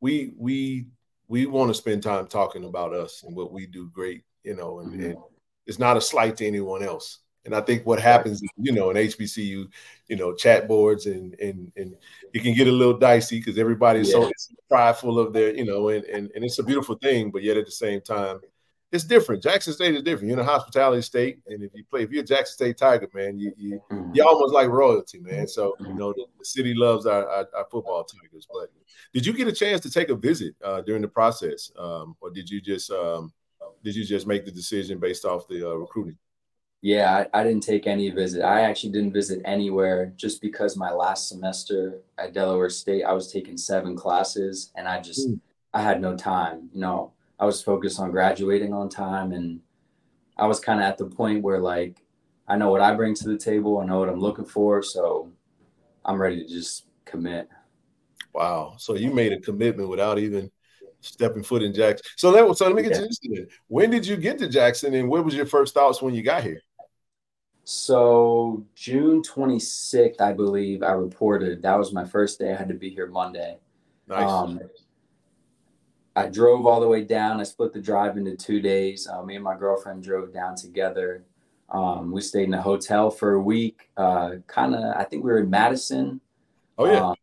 we 0.00 0.32
we 0.36 0.86
we 1.28 1.46
want 1.46 1.70
to 1.70 1.74
spend 1.74 2.02
time 2.02 2.26
talking 2.26 2.64
about 2.64 2.94
us 2.94 3.22
and 3.22 3.36
what 3.36 3.52
we 3.52 3.66
do 3.66 3.90
great. 3.90 4.24
You 4.42 4.56
know, 4.56 4.80
and, 4.80 4.92
mm-hmm. 4.92 5.04
and 5.04 5.16
it's 5.66 5.78
not 5.78 5.96
a 5.96 6.00
slight 6.00 6.36
to 6.38 6.46
anyone 6.46 6.82
else. 6.82 7.20
And 7.48 7.56
I 7.56 7.62
think 7.62 7.86
what 7.86 7.98
happens, 7.98 8.42
you 8.58 8.72
know, 8.72 8.90
in 8.90 8.96
HBCU, 8.98 9.66
you 10.08 10.16
know, 10.16 10.34
chat 10.34 10.68
boards 10.68 11.06
and 11.06 11.34
and 11.40 11.72
and 11.76 11.96
it 12.34 12.42
can 12.42 12.52
get 12.52 12.68
a 12.68 12.72
little 12.72 12.98
dicey 12.98 13.38
because 13.38 13.56
everybody's 13.56 14.12
yeah. 14.12 14.20
so 14.20 14.30
prideful 14.68 15.18
of 15.18 15.32
their, 15.32 15.54
you 15.54 15.64
know, 15.64 15.88
and, 15.88 16.04
and 16.04 16.30
and 16.34 16.44
it's 16.44 16.58
a 16.58 16.62
beautiful 16.62 16.96
thing, 16.96 17.30
but 17.30 17.42
yet 17.42 17.56
at 17.56 17.64
the 17.64 17.72
same 17.72 18.02
time, 18.02 18.40
it's 18.92 19.04
different. 19.04 19.42
Jackson 19.42 19.72
State 19.72 19.94
is 19.94 20.02
different. 20.02 20.28
You're 20.28 20.38
in 20.38 20.44
a 20.46 20.50
hospitality 20.50 21.00
state, 21.00 21.38
and 21.46 21.62
if 21.62 21.70
you 21.72 21.84
play, 21.84 22.02
if 22.02 22.10
you're 22.10 22.22
a 22.22 22.26
Jackson 22.26 22.52
State 22.52 22.76
Tiger, 22.76 23.08
man, 23.14 23.38
you 23.38 23.54
you 23.56 23.80
mm-hmm. 23.90 24.10
you're 24.12 24.26
almost 24.26 24.52
like 24.52 24.68
royalty, 24.68 25.20
man. 25.20 25.48
So 25.48 25.74
you 25.80 25.94
know 25.94 26.12
the, 26.12 26.26
the 26.38 26.44
city 26.44 26.74
loves 26.74 27.06
our, 27.06 27.26
our, 27.26 27.48
our, 27.56 27.66
football 27.70 28.04
Tigers. 28.04 28.46
But 28.52 28.70
did 29.14 29.24
you 29.24 29.32
get 29.32 29.48
a 29.48 29.52
chance 29.52 29.80
to 29.82 29.90
take 29.90 30.10
a 30.10 30.14
visit 30.14 30.54
uh, 30.62 30.82
during 30.82 31.00
the 31.00 31.08
process, 31.08 31.72
um, 31.78 32.14
or 32.20 32.28
did 32.28 32.50
you 32.50 32.60
just 32.60 32.90
um, 32.90 33.32
did 33.82 33.96
you 33.96 34.04
just 34.04 34.26
make 34.26 34.44
the 34.44 34.52
decision 34.52 34.98
based 34.98 35.24
off 35.24 35.48
the 35.48 35.66
uh, 35.66 35.74
recruiting? 35.74 36.18
Yeah, 36.80 37.24
I, 37.34 37.40
I, 37.40 37.42
didn't 37.42 37.64
take 37.64 37.88
any 37.88 38.08
visit. 38.10 38.44
I 38.44 38.60
actually 38.60 38.92
didn't 38.92 39.12
visit 39.12 39.42
anywhere 39.44 40.12
just 40.16 40.40
because 40.40 40.76
my 40.76 40.92
last 40.92 41.28
semester 41.28 42.02
at 42.18 42.32
Delaware 42.32 42.70
State, 42.70 43.02
I 43.02 43.12
was 43.12 43.32
taking 43.32 43.56
seven 43.56 43.96
classes 43.96 44.70
and 44.76 44.86
I 44.86 45.00
just, 45.00 45.28
mm. 45.28 45.40
I 45.74 45.82
had 45.82 46.00
no 46.00 46.16
time. 46.16 46.70
You 46.72 46.80
know, 46.80 47.12
I 47.40 47.46
was 47.46 47.60
focused 47.60 47.98
on 47.98 48.12
graduating 48.12 48.72
on 48.72 48.88
time 48.88 49.32
and 49.32 49.60
I 50.36 50.46
was 50.46 50.60
kind 50.60 50.78
of 50.78 50.86
at 50.86 50.98
the 50.98 51.06
point 51.06 51.42
where 51.42 51.58
like, 51.58 51.96
I 52.46 52.56
know 52.56 52.70
what 52.70 52.80
I 52.80 52.94
bring 52.94 53.14
to 53.16 53.28
the 53.28 53.36
table. 53.36 53.80
I 53.80 53.84
know 53.84 53.98
what 53.98 54.08
I'm 54.08 54.20
looking 54.20 54.46
for. 54.46 54.80
So 54.80 55.32
I'm 56.04 56.20
ready 56.20 56.44
to 56.44 56.48
just 56.48 56.86
commit. 57.04 57.48
Wow. 58.32 58.74
So 58.78 58.94
you 58.94 59.12
made 59.12 59.32
a 59.32 59.40
commitment 59.40 59.88
without 59.88 60.20
even 60.20 60.48
stepping 61.00 61.42
foot 61.42 61.62
in 61.62 61.74
Jackson. 61.74 62.04
So 62.16 62.30
let, 62.30 62.56
so 62.56 62.66
let 62.66 62.76
me 62.76 62.82
get 62.82 62.92
yeah. 62.92 63.00
to 63.00 63.06
this. 63.06 63.46
When 63.66 63.90
did 63.90 64.06
you 64.06 64.16
get 64.16 64.38
to 64.38 64.48
Jackson 64.48 64.94
and 64.94 65.08
what 65.08 65.24
was 65.24 65.34
your 65.34 65.46
first 65.46 65.74
thoughts 65.74 66.00
when 66.00 66.14
you 66.14 66.22
got 66.22 66.44
here? 66.44 66.62
So 67.70 68.64
June 68.74 69.20
26th, 69.20 70.22
I 70.22 70.32
believe 70.32 70.82
I 70.82 70.92
reported 70.92 71.60
that 71.60 71.78
was 71.78 71.92
my 71.92 72.06
first 72.06 72.38
day. 72.38 72.54
I 72.54 72.56
had 72.56 72.68
to 72.68 72.74
be 72.74 72.88
here 72.88 73.08
Monday. 73.08 73.58
Nice. 74.06 74.26
Um, 74.26 74.58
I 76.16 76.28
drove 76.28 76.64
all 76.64 76.80
the 76.80 76.88
way 76.88 77.04
down. 77.04 77.40
I 77.40 77.42
split 77.42 77.74
the 77.74 77.80
drive 77.82 78.16
into 78.16 78.34
two 78.36 78.62
days. 78.62 79.06
Uh, 79.06 79.22
me 79.22 79.34
and 79.34 79.44
my 79.44 79.54
girlfriend 79.54 80.02
drove 80.02 80.32
down 80.32 80.56
together. 80.56 81.26
Um, 81.68 82.10
we 82.10 82.22
stayed 82.22 82.44
in 82.44 82.54
a 82.54 82.62
hotel 82.62 83.10
for 83.10 83.34
a 83.34 83.40
week. 83.40 83.90
Uh, 83.98 84.36
kind 84.46 84.74
of, 84.74 84.96
I 84.96 85.04
think 85.04 85.22
we 85.22 85.30
were 85.30 85.40
in 85.40 85.50
Madison. 85.50 86.22
Oh 86.78 86.86
yeah. 86.86 87.08
Um, 87.08 87.16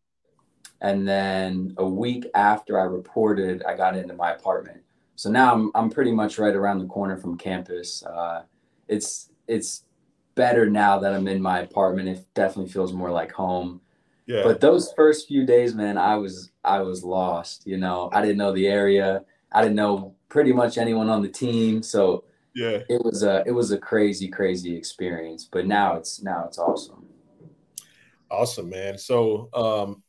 and 0.80 1.08
then 1.08 1.74
a 1.76 1.88
week 1.88 2.24
after 2.36 2.78
I 2.78 2.84
reported, 2.84 3.64
I 3.64 3.76
got 3.76 3.96
into 3.96 4.14
my 4.14 4.30
apartment. 4.30 4.82
So 5.16 5.28
now 5.28 5.52
I'm 5.52 5.72
I'm 5.74 5.90
pretty 5.90 6.12
much 6.12 6.38
right 6.38 6.54
around 6.54 6.78
the 6.78 6.86
corner 6.86 7.16
from 7.16 7.36
campus. 7.36 8.04
Uh, 8.04 8.42
it's 8.86 9.30
it's 9.48 9.85
better 10.36 10.70
now 10.70 11.00
that 11.00 11.12
I'm 11.12 11.26
in 11.26 11.42
my 11.42 11.60
apartment. 11.60 12.08
It 12.08 12.24
definitely 12.34 12.70
feels 12.70 12.92
more 12.92 13.10
like 13.10 13.32
home. 13.32 13.80
Yeah. 14.26 14.42
But 14.44 14.60
those 14.60 14.92
first 14.92 15.26
few 15.26 15.44
days, 15.44 15.74
man, 15.74 15.98
I 15.98 16.16
was 16.16 16.52
I 16.64 16.80
was 16.80 17.02
lost. 17.02 17.66
You 17.66 17.78
know, 17.78 18.08
I 18.12 18.20
didn't 18.20 18.38
know 18.38 18.52
the 18.52 18.68
area. 18.68 19.24
I 19.50 19.62
didn't 19.62 19.76
know 19.76 20.14
pretty 20.28 20.52
much 20.52 20.78
anyone 20.78 21.08
on 21.08 21.22
the 21.22 21.28
team. 21.28 21.82
So 21.82 22.24
yeah, 22.54 22.82
it 22.88 23.02
was 23.02 23.22
a 23.22 23.42
it 23.46 23.52
was 23.52 23.72
a 23.72 23.78
crazy 23.78 24.28
crazy 24.28 24.76
experience. 24.76 25.48
But 25.50 25.66
now 25.66 25.96
it's 25.96 26.22
now 26.22 26.44
it's 26.46 26.58
awesome. 26.58 27.06
Awesome, 28.30 28.68
man. 28.68 28.98
So 28.98 29.48
um, 29.54 30.02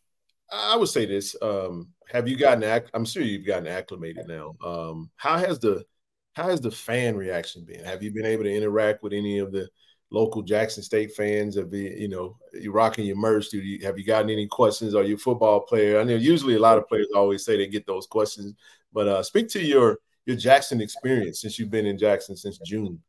I 0.51 0.75
would 0.75 0.89
say 0.89 1.05
this: 1.05 1.35
um, 1.41 1.89
Have 2.09 2.27
you 2.27 2.37
gotten? 2.37 2.83
I'm 2.93 3.05
sure 3.05 3.23
you've 3.23 3.45
gotten 3.45 3.67
acclimated 3.67 4.27
now. 4.27 4.55
Um, 4.65 5.11
how 5.15 5.37
has 5.37 5.59
the 5.59 5.85
how 6.33 6.49
has 6.49 6.61
the 6.61 6.71
fan 6.71 7.15
reaction 7.15 7.65
been? 7.65 7.83
Have 7.83 8.01
you 8.01 8.11
been 8.11 8.25
able 8.25 8.43
to 8.43 8.55
interact 8.55 9.03
with 9.03 9.13
any 9.13 9.37
of 9.39 9.51
the 9.51 9.69
local 10.09 10.41
Jackson 10.41 10.83
State 10.83 11.13
fans? 11.13 11.55
Have 11.57 11.73
you, 11.73 11.89
you 11.89 12.07
know, 12.07 12.37
you 12.53 12.71
rocking 12.71 13.05
your 13.05 13.17
merch? 13.17 13.49
Do 13.49 13.59
you 13.59 13.85
have 13.85 13.97
you 13.97 14.05
gotten 14.05 14.29
any 14.29 14.47
questions? 14.47 14.95
Are 14.95 15.03
you 15.03 15.15
a 15.15 15.19
football 15.19 15.61
player? 15.61 15.99
I 15.99 16.03
know 16.03 16.15
usually 16.15 16.55
a 16.55 16.59
lot 16.59 16.77
of 16.77 16.87
players 16.87 17.07
always 17.15 17.43
say 17.43 17.57
they 17.57 17.67
get 17.67 17.85
those 17.85 18.07
questions, 18.07 18.53
but 18.93 19.07
uh, 19.07 19.23
speak 19.23 19.49
to 19.49 19.63
your 19.63 19.99
your 20.25 20.35
Jackson 20.35 20.81
experience 20.81 21.41
since 21.41 21.57
you've 21.57 21.71
been 21.71 21.85
in 21.85 21.97
Jackson 21.97 22.35
since 22.35 22.57
June. 22.59 23.01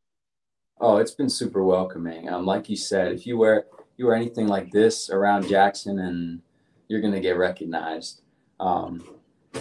Oh, 0.80 0.98
it's 0.98 1.10
been 1.10 1.30
super 1.30 1.64
welcoming. 1.64 2.28
Um, 2.28 2.46
like 2.46 2.68
you 2.68 2.76
said, 2.76 3.12
if 3.12 3.26
you 3.26 3.36
wear 3.36 3.66
you 3.96 4.06
wear 4.06 4.14
anything 4.14 4.46
like 4.46 4.70
this 4.70 5.10
around 5.10 5.48
Jackson 5.48 5.98
and 5.98 6.40
you're 6.88 7.02
to 7.02 7.20
get 7.20 7.36
recognized. 7.36 8.22
Um, 8.60 9.04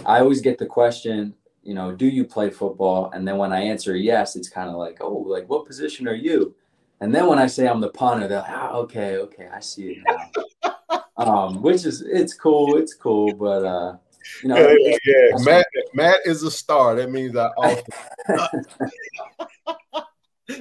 I 0.06 0.20
always 0.20 0.42
get 0.42 0.58
the 0.58 0.66
question, 0.66 1.34
you 1.64 1.74
know, 1.74 1.92
do 1.92 2.08
you 2.08 2.24
play 2.24 2.50
football? 2.50 3.12
And 3.12 3.28
then 3.28 3.38
when 3.38 3.52
I 3.52 3.62
answer 3.62 3.96
yes, 3.96 4.36
it's 4.36 4.50
kind 4.50 4.70
of 4.70 4.76
like, 4.76 5.00
oh, 5.02 5.18
like 5.18 5.50
what 5.50 5.66
position 5.66 6.08
are 6.08 6.16
you? 6.16 6.56
And 7.00 7.14
then 7.14 7.28
when 7.28 7.38
I 7.38 7.48
say 7.48 7.68
I'm 7.68 7.80
the 7.80 7.90
punter, 7.90 8.28
they're 8.28 8.42
like, 8.42 8.52
oh, 8.52 8.82
okay, 8.82 9.18
okay, 9.18 9.50
I 9.54 9.60
see 9.60 9.92
it 9.92 9.98
now. 10.06 11.04
um, 11.18 11.62
which 11.62 11.86
is 11.86 12.02
it's 12.02 12.34
cool, 12.34 12.78
it's 12.78 12.96
cool, 12.96 13.34
but 13.36 13.64
uh, 13.64 13.98
you 14.42 14.50
know, 14.50 14.58
yeah, 14.58 14.98
yeah. 15.06 15.38
Matt, 15.44 15.68
Matt 15.94 16.20
is 16.26 16.44
a 16.44 16.52
star. 16.52 16.96
That 16.96 17.12
means 17.12 17.36
I 17.36 17.48
often. 17.58 18.64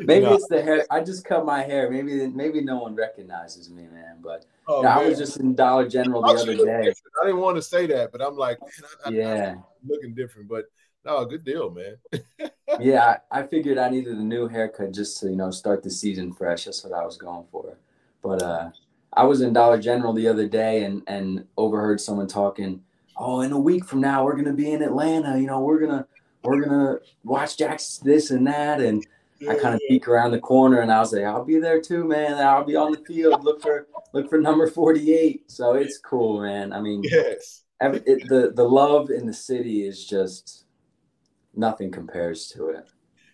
maybe 0.05 0.27
no. 0.27 0.35
it's 0.35 0.47
the 0.49 0.63
hair. 0.63 0.85
I 0.91 1.01
just 1.01 1.25
cut 1.25 1.47
my 1.47 1.63
hair. 1.63 1.91
Maybe 1.91 2.27
maybe 2.27 2.61
no 2.61 2.79
one 2.79 2.95
recognizes 2.95 3.71
me, 3.71 3.87
man. 3.87 4.19
But 4.23 4.45
oh, 4.69 4.83
man. 4.83 4.93
I 4.93 5.09
was 5.09 5.19
just 5.19 5.39
in 5.39 5.55
Dollar 5.55 5.89
General 5.89 6.23
the 6.23 6.29
other 6.29 6.55
day. 6.55 6.93
I 7.23 7.27
didn't 7.27 7.41
want 7.41 7.57
to 7.57 7.63
say 7.63 7.87
that, 7.87 8.13
but 8.13 8.21
I'm 8.21 8.37
like, 8.37 8.59
I, 9.05 9.11
yeah, 9.11 9.53
I'm 9.53 9.65
looking 9.89 10.15
different. 10.15 10.49
But 10.49 10.67
no, 11.05 11.25
good 11.25 11.45
deal, 11.45 11.71
man. 11.71 11.97
yeah, 12.81 13.17
I, 13.31 13.41
I, 13.41 13.47
figured 13.47 13.79
I 13.79 13.89
needed 13.89 14.17
a 14.17 14.23
new 14.23 14.49
haircut 14.49 14.93
just 14.93 15.21
to 15.21 15.31
you 15.31 15.37
know 15.37 15.51
start 15.51 15.83
the 15.83 15.91
season 15.91 16.33
fresh. 16.33 16.65
That's 16.65 16.85
what 16.85 16.93
I 16.93 17.05
was 17.05 17.17
going 17.17 17.45
for. 17.51 17.77
But 18.23 18.43
uh, 18.43 18.71
I 19.13 19.25
was 19.25 19.41
in 19.41 19.53
Dollar 19.53 19.79
General 19.79 20.13
the 20.13 20.29
other 20.29 20.49
day 20.49 20.85
and 20.85 21.03
and 21.07 21.47
overheard 21.57 22.01
someone 22.01 22.29
talking. 22.29 22.83
Oh, 23.17 23.41
in 23.41 23.53
a 23.53 23.59
week 23.59 23.85
from 23.85 24.01
now, 24.01 24.25
we're 24.25 24.37
gonna 24.37 24.53
be 24.53 24.73
in 24.73 24.83
Atlanta. 24.83 25.39
You 25.39 25.47
know, 25.47 25.61
we're 25.61 25.81
gonna 25.81 26.07
we're 26.43 26.65
gonna 26.65 26.99
watch 27.25 27.57
Jack's 27.57 27.99
this 27.99 28.31
and 28.31 28.47
that 28.47 28.81
and 28.81 29.05
I 29.43 29.55
kind 29.55 29.75
of 29.75 29.81
peek 29.89 30.09
around 30.09 30.31
the 30.31 30.39
corner 30.39 30.81
and 30.81 30.91
I 30.91 30.99
was 31.01 31.13
like, 31.13 31.25
I'll 31.25 31.45
be 31.45 31.59
there 31.59 31.81
too, 31.81 32.05
man. 32.05 32.35
I'll 32.35 32.65
be 32.65 32.77
on 32.77 32.93
the 32.93 32.99
field. 32.99 33.45
Look 33.45 33.61
for 33.61 33.87
look 34.13 34.31
for 34.31 34.41
number 34.41 34.67
48. 34.67 35.51
So 35.51 35.75
it's 35.75 35.99
cool, 35.99 36.41
man. 36.41 36.73
I 36.73 36.81
mean, 36.81 37.03
yes. 37.05 37.63
Every, 37.81 38.01
it, 38.07 38.27
the 38.29 38.53
the 38.55 38.65
love 38.65 39.11
in 39.11 39.27
the 39.27 39.35
city 39.35 39.87
is 39.87 40.07
just 40.07 40.65
nothing 41.57 41.91
compares 41.91 42.49
to 42.49 42.69
it. 42.69 42.89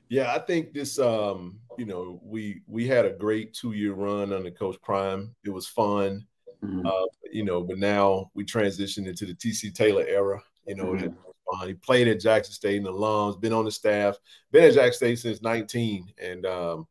Yeah, 0.08 0.34
I 0.34 0.38
think 0.38 0.72
this 0.72 0.98
um, 0.98 1.58
you 1.78 1.86
know, 1.86 2.20
we 2.22 2.62
we 2.66 2.86
had 2.86 3.06
a 3.06 3.10
great 3.10 3.54
two-year 3.54 3.94
run 3.94 4.32
under 4.32 4.50
Coach 4.50 4.76
Prime. 4.82 5.34
It 5.44 5.50
was 5.50 5.66
fun. 5.66 6.26
Mm-hmm. 6.62 6.86
Uh, 6.86 7.06
you 7.32 7.44
know, 7.44 7.62
but 7.62 7.78
now 7.78 8.30
we 8.34 8.44
transitioned 8.44 9.08
into 9.08 9.26
the 9.26 9.34
TC 9.34 9.74
Taylor 9.74 10.04
era, 10.06 10.40
you 10.66 10.76
know, 10.76 10.92
mm-hmm. 10.92 11.08
Uh, 11.52 11.66
he 11.66 11.74
played 11.74 12.08
at 12.08 12.20
Jackson 12.20 12.52
State 12.52 12.76
in 12.76 12.82
the 12.82 12.92
alums, 12.92 13.40
been 13.40 13.52
on 13.52 13.64
the 13.64 13.70
staff, 13.70 14.16
been 14.50 14.64
at 14.64 14.74
Jackson 14.74 14.92
State 14.92 15.18
since 15.18 15.42
19, 15.42 16.12
and 16.18 16.46
um, 16.46 16.86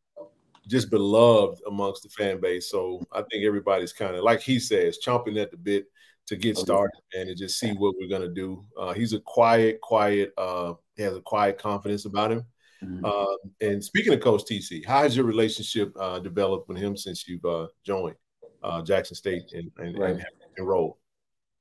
just 0.67 0.91
beloved 0.91 1.61
amongst 1.67 2.03
the 2.03 2.09
fan 2.09 2.39
base. 2.39 2.69
So 2.69 3.01
I 3.11 3.23
think 3.23 3.43
everybody's 3.43 3.93
kind 3.93 4.15
of, 4.15 4.23
like 4.23 4.41
he 4.41 4.59
says, 4.59 4.99
chomping 5.03 5.41
at 5.41 5.51
the 5.51 5.57
bit 5.57 5.85
to 6.27 6.35
get 6.35 6.57
started 6.57 7.01
and 7.13 7.27
to 7.27 7.35
just 7.35 7.59
see 7.59 7.71
what 7.71 7.95
we're 7.97 8.07
going 8.07 8.21
to 8.21 8.33
do. 8.33 8.63
Uh, 8.77 8.93
he's 8.93 9.13
a 9.13 9.19
quiet, 9.19 9.81
quiet, 9.81 10.31
uh, 10.37 10.73
he 10.95 11.03
has 11.03 11.15
a 11.15 11.21
quiet 11.21 11.57
confidence 11.57 12.05
about 12.05 12.31
him. 12.31 12.45
Mm-hmm. 12.83 13.05
Uh, 13.05 13.65
and 13.65 13.83
speaking 13.83 14.13
of 14.13 14.21
Coach 14.21 14.43
TC, 14.43 14.85
how 14.85 15.03
has 15.03 15.15
your 15.15 15.25
relationship 15.25 15.93
uh, 15.99 16.19
developed 16.19 16.67
with 16.67 16.77
him 16.77 16.97
since 16.97 17.27
you've 17.27 17.45
uh, 17.45 17.67
joined 17.85 18.15
uh, 18.63 18.81
Jackson 18.81 19.15
State 19.15 19.51
and, 19.53 19.71
and, 19.77 19.97
right. 19.97 20.15
and 20.15 20.25
enrolled? 20.57 20.95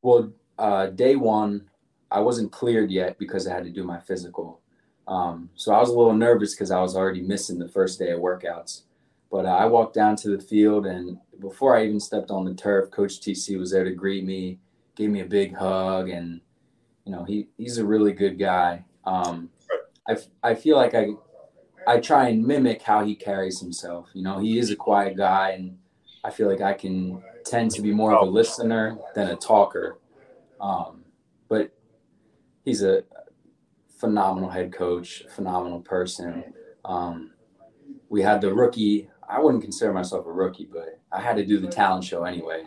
Well, 0.02 0.32
uh, 0.58 0.86
day 0.86 1.16
one, 1.16 1.68
I 2.10 2.20
wasn't 2.20 2.52
cleared 2.52 2.90
yet 2.90 3.18
because 3.18 3.46
I 3.46 3.54
had 3.54 3.64
to 3.64 3.70
do 3.70 3.84
my 3.84 4.00
physical. 4.00 4.60
Um, 5.06 5.50
so 5.54 5.72
I 5.72 5.80
was 5.80 5.90
a 5.90 5.94
little 5.94 6.14
nervous 6.14 6.54
because 6.54 6.70
I 6.70 6.80
was 6.80 6.96
already 6.96 7.22
missing 7.22 7.58
the 7.58 7.68
first 7.68 7.98
day 7.98 8.10
of 8.10 8.20
workouts. 8.20 8.82
But 9.30 9.46
uh, 9.46 9.56
I 9.56 9.66
walked 9.66 9.94
down 9.94 10.16
to 10.16 10.36
the 10.36 10.42
field, 10.42 10.86
and 10.86 11.18
before 11.38 11.76
I 11.76 11.84
even 11.84 12.00
stepped 12.00 12.30
on 12.30 12.44
the 12.44 12.54
turf, 12.54 12.90
Coach 12.90 13.20
TC 13.20 13.58
was 13.58 13.70
there 13.70 13.84
to 13.84 13.92
greet 13.92 14.24
me, 14.24 14.58
gave 14.96 15.10
me 15.10 15.20
a 15.20 15.26
big 15.26 15.54
hug, 15.54 16.08
and 16.08 16.40
you 17.04 17.12
know 17.12 17.24
he 17.24 17.48
he's 17.56 17.78
a 17.78 17.86
really 17.86 18.12
good 18.12 18.38
guy. 18.38 18.84
Um, 19.04 19.50
I, 20.08 20.16
I 20.42 20.54
feel 20.54 20.76
like 20.76 20.94
I 20.94 21.08
I 21.86 21.98
try 21.98 22.28
and 22.28 22.46
mimic 22.46 22.82
how 22.82 23.04
he 23.04 23.14
carries 23.14 23.60
himself. 23.60 24.10
You 24.12 24.22
know, 24.22 24.38
he 24.38 24.58
is 24.58 24.70
a 24.70 24.76
quiet 24.76 25.16
guy, 25.16 25.50
and 25.50 25.78
I 26.24 26.30
feel 26.30 26.48
like 26.48 26.60
I 26.60 26.74
can 26.74 27.22
tend 27.44 27.70
to 27.72 27.82
be 27.82 27.92
more 27.92 28.14
of 28.14 28.26
a 28.26 28.30
listener 28.30 28.98
than 29.14 29.28
a 29.28 29.36
talker. 29.36 29.98
Um, 30.60 31.04
but 31.48 31.72
he's 32.64 32.82
a 32.82 33.04
phenomenal 33.98 34.50
head 34.50 34.72
coach, 34.72 35.24
phenomenal 35.34 35.80
person. 35.80 36.52
Um, 36.84 37.32
we 38.08 38.22
had 38.22 38.40
the 38.40 38.52
rookie. 38.52 39.08
I 39.28 39.40
wouldn't 39.40 39.62
consider 39.62 39.92
myself 39.92 40.26
a 40.26 40.32
rookie, 40.32 40.68
but 40.70 41.00
I 41.12 41.20
had 41.20 41.36
to 41.36 41.46
do 41.46 41.58
the 41.58 41.68
talent 41.68 42.04
show 42.04 42.24
anyway. 42.24 42.64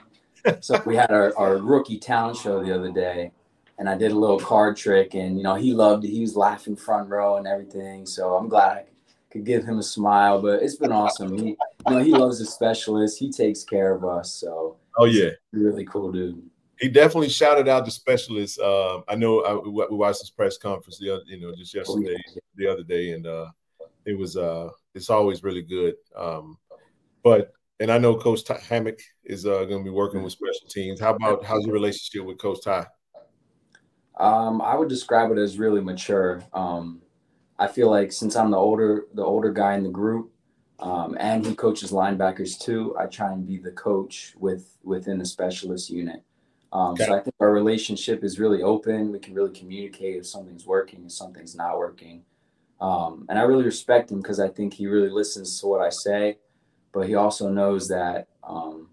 so 0.59 0.81
we 0.85 0.95
had 0.95 1.11
our, 1.11 1.33
our 1.37 1.57
rookie 1.57 1.99
talent 1.99 2.37
show 2.37 2.63
the 2.63 2.73
other 2.73 2.91
day, 2.91 3.31
and 3.79 3.89
I 3.89 3.97
did 3.97 4.11
a 4.11 4.17
little 4.17 4.39
card 4.39 4.77
trick, 4.77 5.13
and 5.13 5.37
you 5.37 5.43
know 5.43 5.55
he 5.55 5.73
loved 5.73 6.05
it. 6.05 6.09
He 6.09 6.21
was 6.21 6.35
laughing 6.35 6.75
front 6.75 7.09
row 7.09 7.37
and 7.37 7.47
everything. 7.47 8.05
So 8.05 8.35
I'm 8.35 8.49
glad 8.49 8.77
I 8.77 8.85
could 9.31 9.45
give 9.45 9.63
him 9.63 9.79
a 9.79 9.83
smile. 9.83 10.41
But 10.41 10.63
it's 10.63 10.75
been 10.75 10.91
awesome. 10.91 11.37
He, 11.37 11.49
you 11.49 11.57
know, 11.89 11.99
he 11.99 12.11
loves 12.11 12.39
the 12.39 12.45
specialist. 12.45 13.19
He 13.19 13.31
takes 13.31 13.63
care 13.63 13.93
of 13.93 14.05
us. 14.05 14.33
So 14.33 14.77
oh 14.97 15.05
yeah, 15.05 15.31
really 15.51 15.85
cool 15.85 16.11
dude 16.11 16.49
he 16.83 16.89
definitely 16.89 17.29
shouted 17.29 17.69
out 17.69 17.85
the 17.85 17.91
specialists. 17.91 18.59
Uh, 18.59 18.99
I 19.07 19.15
know 19.15 19.41
I, 19.41 19.53
we 19.55 19.95
watched 19.95 20.19
his 20.19 20.29
press 20.29 20.57
conference 20.57 20.97
the 20.99 21.11
other, 21.11 21.23
you 21.27 21.39
know, 21.39 21.55
just 21.55 21.73
yesterday, 21.73 22.17
the 22.57 22.67
other 22.67 22.83
day, 22.83 23.11
and 23.11 23.25
uh, 23.25 23.51
it 24.05 24.17
was 24.17 24.35
uh, 24.35 24.69
it's 24.93 25.09
always 25.09 25.43
really 25.43 25.61
good. 25.61 25.95
Um, 26.13 26.57
but 27.23 27.53
and 27.79 27.89
I 27.89 27.97
know 27.97 28.15
Coach 28.15 28.43
Ty 28.43 28.59
Hammock 28.67 28.99
is 29.23 29.45
uh, 29.45 29.63
going 29.63 29.79
to 29.79 29.83
be 29.83 29.95
working 29.95 30.23
with 30.23 30.33
special 30.33 30.67
teams. 30.67 30.99
How 30.99 31.15
about 31.15 31.45
how's 31.45 31.65
your 31.65 31.73
relationship 31.73 32.25
with 32.25 32.37
Coach 32.37 32.61
Ty? 32.63 32.85
Um, 34.17 34.61
I 34.61 34.75
would 34.75 34.89
describe 34.89 35.31
it 35.31 35.37
as 35.37 35.57
really 35.57 35.81
mature. 35.81 36.43
Um, 36.53 37.01
I 37.57 37.67
feel 37.67 37.89
like 37.89 38.11
since 38.11 38.35
I'm 38.35 38.51
the 38.51 38.57
older 38.57 39.05
the 39.13 39.23
older 39.23 39.51
guy 39.51 39.75
in 39.75 39.83
the 39.83 39.89
group, 39.89 40.31
um, 40.79 41.17
and 41.19 41.45
he 41.45 41.55
coaches 41.55 41.91
linebackers 41.91 42.59
too, 42.59 42.95
I 42.99 43.05
try 43.05 43.31
and 43.31 43.47
be 43.47 43.57
the 43.57 43.71
coach 43.71 44.33
with 44.37 44.77
within 44.83 45.17
the 45.17 45.25
specialist 45.25 45.89
unit. 45.89 46.23
Um, 46.71 46.93
okay. 46.93 47.05
So 47.05 47.15
I 47.15 47.19
think 47.19 47.35
our 47.39 47.51
relationship 47.51 48.23
is 48.23 48.39
really 48.39 48.63
open. 48.63 49.11
We 49.11 49.19
can 49.19 49.35
really 49.35 49.51
communicate 49.57 50.17
if 50.17 50.25
something's 50.25 50.65
working, 50.65 51.05
if 51.05 51.11
something's 51.11 51.55
not 51.55 51.77
working. 51.77 52.23
Um, 52.81 53.25
and 53.29 53.37
I 53.37 53.43
really 53.43 53.63
respect 53.63 54.11
him 54.11 54.21
because 54.21 54.39
I 54.39 54.49
think 54.49 54.73
he 54.73 54.87
really 54.87 55.09
listens 55.09 55.59
to 55.61 55.67
what 55.67 55.81
I 55.81 55.89
say, 55.89 56.39
but 56.91 57.07
he 57.07 57.15
also 57.15 57.49
knows 57.49 57.87
that 57.87 58.27
um, 58.43 58.89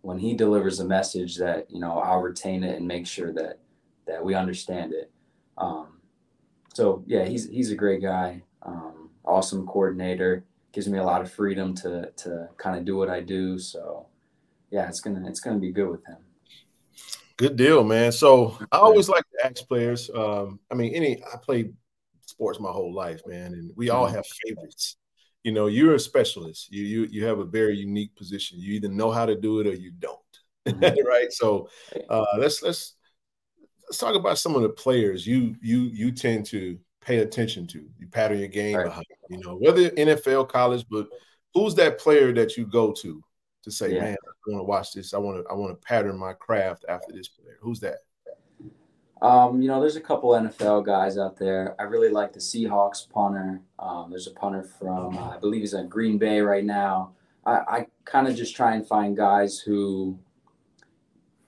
when 0.00 0.18
he 0.18 0.34
delivers 0.34 0.78
a 0.80 0.84
message 0.84 1.36
that 1.36 1.70
you 1.70 1.80
know 1.80 1.98
I'll 1.98 2.22
retain 2.22 2.64
it 2.64 2.76
and 2.76 2.86
make 2.86 3.06
sure 3.06 3.32
that 3.34 3.58
that 4.06 4.24
we 4.24 4.34
understand 4.34 4.92
it. 4.92 5.10
Um, 5.58 6.00
so 6.74 7.02
yeah, 7.06 7.24
he's 7.24 7.48
he's 7.48 7.70
a 7.70 7.74
great 7.74 8.02
guy, 8.02 8.42
um, 8.62 9.10
awesome 9.24 9.66
coordinator, 9.66 10.44
gives 10.72 10.88
me 10.88 10.98
a 10.98 11.04
lot 11.04 11.22
of 11.22 11.32
freedom 11.32 11.74
to 11.76 12.10
to 12.16 12.48
kind 12.58 12.76
of 12.78 12.84
do 12.84 12.96
what 12.96 13.08
I 13.08 13.20
do. 13.20 13.58
So 13.58 14.06
yeah, 14.70 14.88
it's 14.88 15.00
gonna 15.00 15.26
it's 15.26 15.40
gonna 15.40 15.58
be 15.58 15.72
good 15.72 15.88
with 15.88 16.06
him. 16.06 16.18
Good 17.36 17.56
deal, 17.56 17.84
man. 17.84 18.12
So 18.12 18.58
I 18.72 18.78
always 18.78 19.08
like 19.08 19.24
to 19.30 19.46
ask 19.46 19.66
players. 19.68 20.10
Um, 20.14 20.58
I 20.70 20.74
mean, 20.74 20.94
any 20.94 21.22
I 21.22 21.36
played 21.36 21.74
sports 22.26 22.60
my 22.60 22.70
whole 22.70 22.94
life, 22.94 23.20
man, 23.26 23.52
and 23.54 23.72
we 23.76 23.90
all 23.90 24.06
mm-hmm. 24.06 24.16
have 24.16 24.26
favorites. 24.44 24.96
You 25.44 25.52
know, 25.52 25.66
you're 25.66 25.94
a 25.94 26.00
specialist. 26.00 26.72
You 26.72 26.84
you 26.84 27.08
you 27.10 27.24
have 27.24 27.38
a 27.38 27.44
very 27.44 27.76
unique 27.76 28.14
position. 28.16 28.58
You 28.58 28.74
either 28.74 28.88
know 28.88 29.10
how 29.10 29.26
to 29.26 29.34
do 29.34 29.60
it 29.60 29.66
or 29.66 29.74
you 29.74 29.92
don't. 29.92 30.18
Mm-hmm. 30.66 31.06
right. 31.06 31.30
So 31.30 31.68
uh, 32.10 32.24
let's 32.38 32.60
let's 32.60 32.95
let's 33.88 33.98
talk 33.98 34.14
about 34.14 34.38
some 34.38 34.54
of 34.54 34.62
the 34.62 34.68
players 34.68 35.26
you 35.26 35.54
you 35.60 35.82
you 35.92 36.12
tend 36.12 36.46
to 36.46 36.78
pay 37.00 37.18
attention 37.18 37.66
to. 37.68 37.84
You 37.98 38.08
pattern 38.08 38.38
your 38.38 38.48
game 38.48 38.76
right. 38.76 38.86
behind. 38.86 39.06
You 39.30 39.38
know, 39.38 39.56
whether 39.56 39.90
NFL, 39.90 40.48
college, 40.48 40.84
but 40.90 41.08
who's 41.54 41.74
that 41.76 41.98
player 41.98 42.32
that 42.34 42.56
you 42.56 42.66
go 42.66 42.92
to 42.92 43.22
to 43.62 43.70
say, 43.70 43.94
yeah. 43.94 44.00
man, 44.00 44.16
I 44.24 44.50
want 44.50 44.60
to 44.60 44.64
watch 44.64 44.92
this. 44.92 45.14
I 45.14 45.18
want 45.18 45.42
to 45.42 45.50
I 45.50 45.54
want 45.54 45.72
to 45.72 45.86
pattern 45.86 46.18
my 46.18 46.32
craft 46.32 46.84
after 46.88 47.12
this 47.12 47.28
player. 47.28 47.58
Who's 47.60 47.80
that? 47.80 47.98
Um, 49.22 49.62
you 49.62 49.68
know, 49.68 49.80
there's 49.80 49.96
a 49.96 50.00
couple 50.00 50.30
NFL 50.30 50.84
guys 50.84 51.16
out 51.16 51.38
there. 51.38 51.74
I 51.78 51.84
really 51.84 52.10
like 52.10 52.32
the 52.32 52.38
Seahawks 52.38 53.08
punter. 53.08 53.62
Um, 53.78 54.10
there's 54.10 54.26
a 54.26 54.32
punter 54.32 54.62
from, 54.62 55.16
uh, 55.16 55.30
I 55.30 55.38
believe 55.38 55.62
he's 55.62 55.72
in 55.72 55.88
Green 55.88 56.18
Bay 56.18 56.40
right 56.40 56.64
now. 56.64 57.12
I, 57.46 57.52
I 57.52 57.86
kind 58.04 58.28
of 58.28 58.36
just 58.36 58.54
try 58.54 58.74
and 58.74 58.86
find 58.86 59.16
guys 59.16 59.58
who 59.58 60.18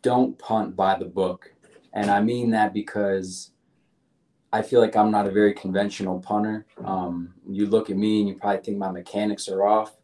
don't 0.00 0.38
punt 0.38 0.76
by 0.76 0.98
the 0.98 1.04
book. 1.04 1.52
And 1.92 2.10
I 2.10 2.20
mean 2.20 2.50
that 2.50 2.72
because 2.72 3.50
I 4.52 4.62
feel 4.62 4.80
like 4.80 4.96
I'm 4.96 5.10
not 5.10 5.26
a 5.26 5.30
very 5.30 5.52
conventional 5.52 6.20
punter. 6.20 6.66
Um, 6.84 7.34
you 7.48 7.66
look 7.66 7.90
at 7.90 7.96
me 7.96 8.20
and 8.20 8.28
you 8.28 8.34
probably 8.34 8.62
think 8.62 8.78
my 8.78 8.90
mechanics 8.90 9.48
are 9.48 9.66
off. 9.66 9.96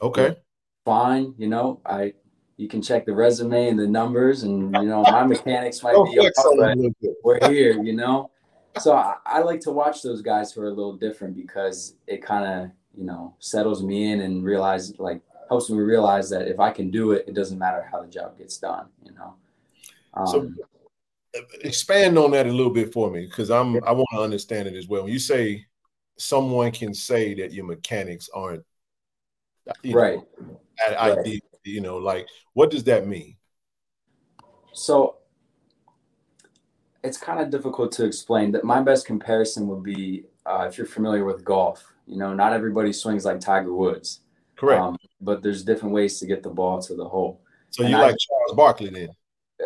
Okay. 0.00 0.36
Fine. 0.84 1.34
You 1.38 1.48
know, 1.48 1.80
I 1.84 2.14
you 2.56 2.68
can 2.68 2.82
check 2.82 3.06
the 3.06 3.14
resume 3.14 3.68
and 3.68 3.78
the 3.78 3.86
numbers, 3.86 4.42
and 4.42 4.74
you 4.74 4.88
know 4.88 5.02
my 5.02 5.24
mechanics 5.26 5.82
might 5.82 5.94
be 6.10 6.18
up, 6.18 6.32
but 6.56 6.76
we're 7.22 7.48
here, 7.48 7.82
you 7.82 7.94
know. 7.94 8.30
So 8.78 8.92
I, 8.92 9.14
I, 9.24 9.40
like 9.40 9.60
to 9.60 9.72
watch 9.72 10.02
those 10.02 10.22
guys 10.22 10.52
who 10.52 10.62
are 10.62 10.66
a 10.66 10.72
little 10.72 10.96
different 10.96 11.34
because 11.34 11.94
it 12.06 12.22
kind 12.22 12.44
of 12.44 12.70
you 12.96 13.04
know 13.04 13.34
settles 13.38 13.82
me 13.82 14.12
in 14.12 14.20
and 14.20 14.44
realize 14.44 14.96
like 14.98 15.20
helps 15.48 15.70
me 15.70 15.78
realize 15.78 16.30
that 16.30 16.48
if 16.48 16.60
I 16.60 16.70
can 16.70 16.90
do 16.90 17.12
it, 17.12 17.24
it 17.26 17.34
doesn't 17.34 17.58
matter 17.58 17.88
how 17.90 18.02
the 18.02 18.08
job 18.08 18.36
gets 18.38 18.58
done, 18.58 18.86
you 19.04 19.12
know. 19.12 19.34
Um, 20.14 20.26
so 20.26 20.50
expand 21.62 22.18
on 22.18 22.30
that 22.32 22.46
a 22.46 22.52
little 22.52 22.72
bit 22.72 22.92
for 22.92 23.10
me 23.10 23.26
because 23.26 23.50
I'm 23.50 23.76
I 23.84 23.92
want 23.92 24.08
to 24.12 24.20
understand 24.20 24.68
it 24.68 24.74
as 24.74 24.88
well. 24.88 25.04
When 25.04 25.12
you 25.12 25.18
say 25.18 25.64
someone 26.16 26.72
can 26.72 26.94
say 26.94 27.34
that 27.34 27.52
your 27.52 27.64
mechanics 27.64 28.28
aren't 28.34 28.64
right, 29.84 30.16
know, 30.16 30.58
right. 30.88 30.96
ideal 30.96 31.40
you 31.64 31.80
know, 31.80 31.96
like 31.98 32.26
what 32.54 32.70
does 32.70 32.84
that 32.84 33.06
mean? 33.06 33.36
So 34.72 35.16
it's 37.04 37.18
kind 37.18 37.40
of 37.40 37.50
difficult 37.50 37.92
to 37.92 38.04
explain. 38.04 38.52
That 38.52 38.64
my 38.64 38.80
best 38.82 39.06
comparison 39.06 39.68
would 39.68 39.82
be 39.82 40.24
uh, 40.46 40.66
if 40.68 40.78
you're 40.78 40.86
familiar 40.86 41.24
with 41.24 41.44
golf. 41.44 41.84
You 42.06 42.16
know, 42.16 42.32
not 42.32 42.52
everybody 42.52 42.92
swings 42.92 43.24
like 43.24 43.40
Tiger 43.40 43.74
Woods. 43.74 44.20
Correct. 44.56 44.80
Um, 44.80 44.96
but 45.20 45.42
there's 45.42 45.62
different 45.62 45.94
ways 45.94 46.18
to 46.20 46.26
get 46.26 46.42
the 46.42 46.50
ball 46.50 46.80
to 46.82 46.94
the 46.94 47.04
hole. 47.04 47.42
So 47.70 47.82
you 47.82 47.96
I, 47.96 48.00
like 48.00 48.16
Charles 48.18 48.56
Barkley 48.56 48.90
then? 48.90 49.08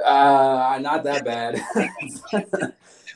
Uh, 0.04 0.78
not 0.80 1.04
that 1.04 1.24
bad. 1.24 1.62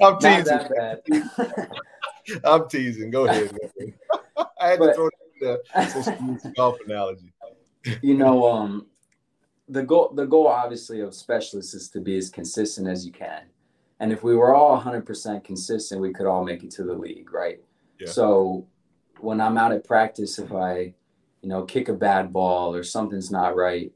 I'm 0.00 0.18
teasing. 0.18 0.44
Bad. 0.76 1.02
I'm 2.44 2.68
teasing. 2.68 3.10
Go 3.10 3.26
ahead. 3.26 3.56
I 4.60 4.68
had 4.68 4.78
but, 4.78 4.88
to 4.88 4.94
throw 4.94 5.10
the 5.40 6.52
golf 6.56 6.76
analogy 6.86 7.32
you 8.02 8.14
know, 8.14 8.50
um, 8.50 8.86
the 9.68 9.82
goal 9.82 10.12
the 10.14 10.26
goal 10.26 10.46
obviously 10.46 11.00
of 11.00 11.14
specialists 11.14 11.74
is 11.74 11.88
to 11.90 12.00
be 12.00 12.16
as 12.16 12.30
consistent 12.30 12.88
as 12.88 13.04
you 13.04 13.12
can. 13.12 13.42
And 13.98 14.12
if 14.12 14.22
we 14.22 14.36
were 14.36 14.54
all 14.54 14.78
100% 14.78 15.42
consistent, 15.42 16.02
we 16.02 16.12
could 16.12 16.26
all 16.26 16.44
make 16.44 16.62
it 16.62 16.70
to 16.72 16.84
the 16.84 16.92
league, 16.92 17.32
right? 17.32 17.60
Yeah. 17.98 18.08
So 18.08 18.66
when 19.20 19.40
I'm 19.40 19.56
out 19.56 19.72
at 19.72 19.84
practice, 19.84 20.38
if 20.38 20.52
I, 20.52 20.92
you 21.40 21.48
know, 21.48 21.62
kick 21.62 21.88
a 21.88 21.94
bad 21.94 22.30
ball 22.30 22.74
or 22.74 22.82
something's 22.82 23.30
not 23.30 23.56
right, 23.56 23.90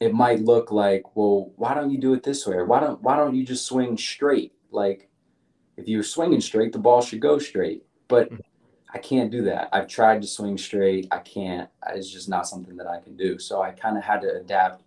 it 0.00 0.12
might 0.12 0.40
look 0.40 0.72
like, 0.72 1.16
well, 1.16 1.52
why 1.56 1.74
don't 1.74 1.90
you 1.90 1.98
do 1.98 2.14
it 2.14 2.22
this 2.22 2.46
way? 2.46 2.56
Or 2.56 2.64
why 2.64 2.80
don't 2.80 3.00
why 3.02 3.16
don't 3.16 3.34
you 3.34 3.44
just 3.44 3.66
swing 3.66 3.96
straight? 3.96 4.52
Like 4.70 5.08
if 5.76 5.88
you're 5.88 6.02
swinging 6.02 6.40
straight, 6.40 6.72
the 6.72 6.78
ball 6.78 7.02
should 7.02 7.20
go 7.20 7.38
straight. 7.38 7.84
But 8.08 8.30
mm-hmm. 8.30 8.40
I 8.94 8.98
can't 8.98 9.30
do 9.30 9.42
that. 9.44 9.68
I've 9.72 9.88
tried 9.88 10.20
to 10.22 10.28
swing 10.28 10.58
straight. 10.58 11.08
I 11.10 11.18
can't. 11.18 11.68
It's 11.90 12.10
just 12.10 12.28
not 12.28 12.46
something 12.46 12.76
that 12.76 12.86
I 12.86 13.00
can 13.00 13.16
do. 13.16 13.38
So 13.38 13.62
I 13.62 13.70
kind 13.70 13.96
of 13.96 14.04
had 14.04 14.20
to 14.22 14.34
adapt 14.34 14.82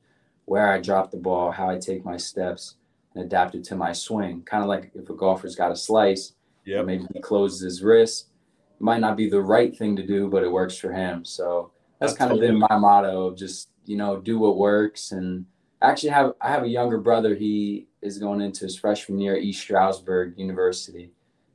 where 0.46 0.72
I 0.72 0.80
drop 0.80 1.10
the 1.10 1.18
ball, 1.18 1.52
how 1.52 1.70
I 1.70 1.78
take 1.80 2.06
my 2.06 2.18
steps, 2.18 2.76
and 3.14 3.24
adapt 3.24 3.56
it 3.56 3.64
to 3.66 3.76
my 3.76 3.94
swing. 3.94 4.44
Kind 4.44 4.64
of 4.64 4.70
like 4.70 4.92
if 4.94 5.10
a 5.10 5.14
golfer's 5.14 5.56
got 5.56 5.72
a 5.72 5.76
slice, 5.76 6.34
yeah, 6.66 6.82
maybe 6.82 7.06
he 7.14 7.20
closes 7.20 7.62
his 7.62 7.84
wrist. 7.84 8.28
It 8.76 8.84
might 8.84 9.02
not 9.02 9.18
be 9.18 9.30
the 9.30 9.42
right 9.42 9.76
thing 9.76 9.96
to 9.96 10.06
do, 10.06 10.28
but 10.28 10.44
it 10.44 10.52
works 10.52 10.78
for 10.78 10.92
him. 10.92 11.26
So 11.26 11.72
that's, 12.00 12.14
that's 12.14 12.18
kind 12.18 12.30
totally. 12.30 12.48
of 12.48 12.54
been 12.54 12.60
my 12.60 12.78
motto 12.78 13.28
of 13.28 13.38
just 13.38 13.70
you 13.86 13.98
know 13.98 14.20
do 14.20 14.40
what 14.40 14.58
works. 14.58 15.12
And 15.12 15.46
actually 15.82 16.10
have 16.10 16.34
I 16.42 16.50
have 16.50 16.64
a 16.64 16.68
younger 16.68 16.98
brother. 17.00 17.36
He 17.36 17.88
is 18.02 18.18
going 18.18 18.42
into 18.42 18.66
his 18.66 18.78
freshman 18.78 19.20
year 19.20 19.36
at 19.36 19.44
East 19.44 19.62
Stroudsburg 19.62 20.38
University. 20.38 21.12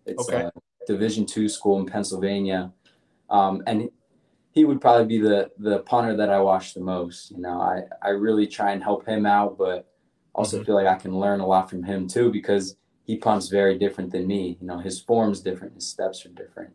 It's 0.06 0.28
okay. 0.28 0.44
Uh, 0.44 0.50
Division 0.86 1.26
two 1.26 1.48
school 1.48 1.78
in 1.78 1.86
Pennsylvania, 1.86 2.72
um, 3.28 3.62
and 3.66 3.90
he 4.52 4.64
would 4.64 4.80
probably 4.80 5.06
be 5.06 5.18
the 5.18 5.50
the 5.58 5.80
punter 5.80 6.16
that 6.16 6.30
I 6.30 6.40
watch 6.40 6.74
the 6.74 6.80
most. 6.80 7.30
You 7.30 7.38
know, 7.38 7.60
I 7.60 7.82
I 8.02 8.10
really 8.10 8.46
try 8.46 8.72
and 8.72 8.82
help 8.82 9.06
him 9.06 9.26
out, 9.26 9.58
but 9.58 9.88
also 10.34 10.56
mm-hmm. 10.56 10.66
feel 10.66 10.74
like 10.74 10.86
I 10.86 10.96
can 10.96 11.18
learn 11.18 11.40
a 11.40 11.46
lot 11.46 11.70
from 11.70 11.82
him 11.82 12.08
too 12.08 12.32
because 12.32 12.76
he 13.04 13.16
punts 13.16 13.48
very 13.48 13.78
different 13.78 14.10
than 14.10 14.26
me. 14.26 14.56
You 14.60 14.66
know, 14.66 14.78
his 14.78 15.00
form's 15.00 15.40
different, 15.40 15.74
his 15.74 15.86
steps 15.86 16.24
are 16.24 16.30
different. 16.30 16.72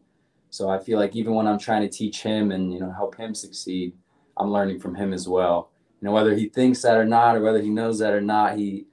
So 0.56 0.70
I 0.70 0.80
feel 0.80 0.98
like 0.98 1.18
even 1.18 1.34
when 1.36 1.48
I'm 1.48 1.60
trying 1.60 1.82
to 1.82 1.90
teach 1.90 2.24
him 2.24 2.54
and 2.54 2.72
you 2.72 2.80
know 2.80 2.90
help 2.90 3.18
him 3.18 3.36
succeed, 3.36 3.92
I'm 4.38 4.52
learning 4.52 4.80
from 4.80 4.96
him 4.96 5.12
as 5.12 5.28
well. 5.28 5.70
You 6.00 6.06
know, 6.06 6.14
whether 6.14 6.34
he 6.34 6.48
thinks 6.48 6.82
that 6.84 6.96
or 6.96 7.04
not, 7.04 7.36
or 7.36 7.42
whether 7.42 7.62
he 7.62 7.70
knows 7.70 8.00
that 8.00 8.14
or 8.14 8.22
not, 8.22 8.58
he 8.58 8.86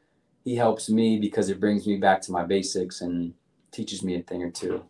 he 0.44 0.56
helps 0.56 0.90
me 0.90 1.20
because 1.20 1.50
it 1.50 1.60
brings 1.60 1.86
me 1.86 1.98
back 1.98 2.20
to 2.22 2.32
my 2.32 2.42
basics 2.44 3.00
and 3.00 3.32
teaches 3.70 4.02
me 4.02 4.16
a 4.16 4.22
thing 4.22 4.42
or 4.42 4.50
two. 4.50 4.82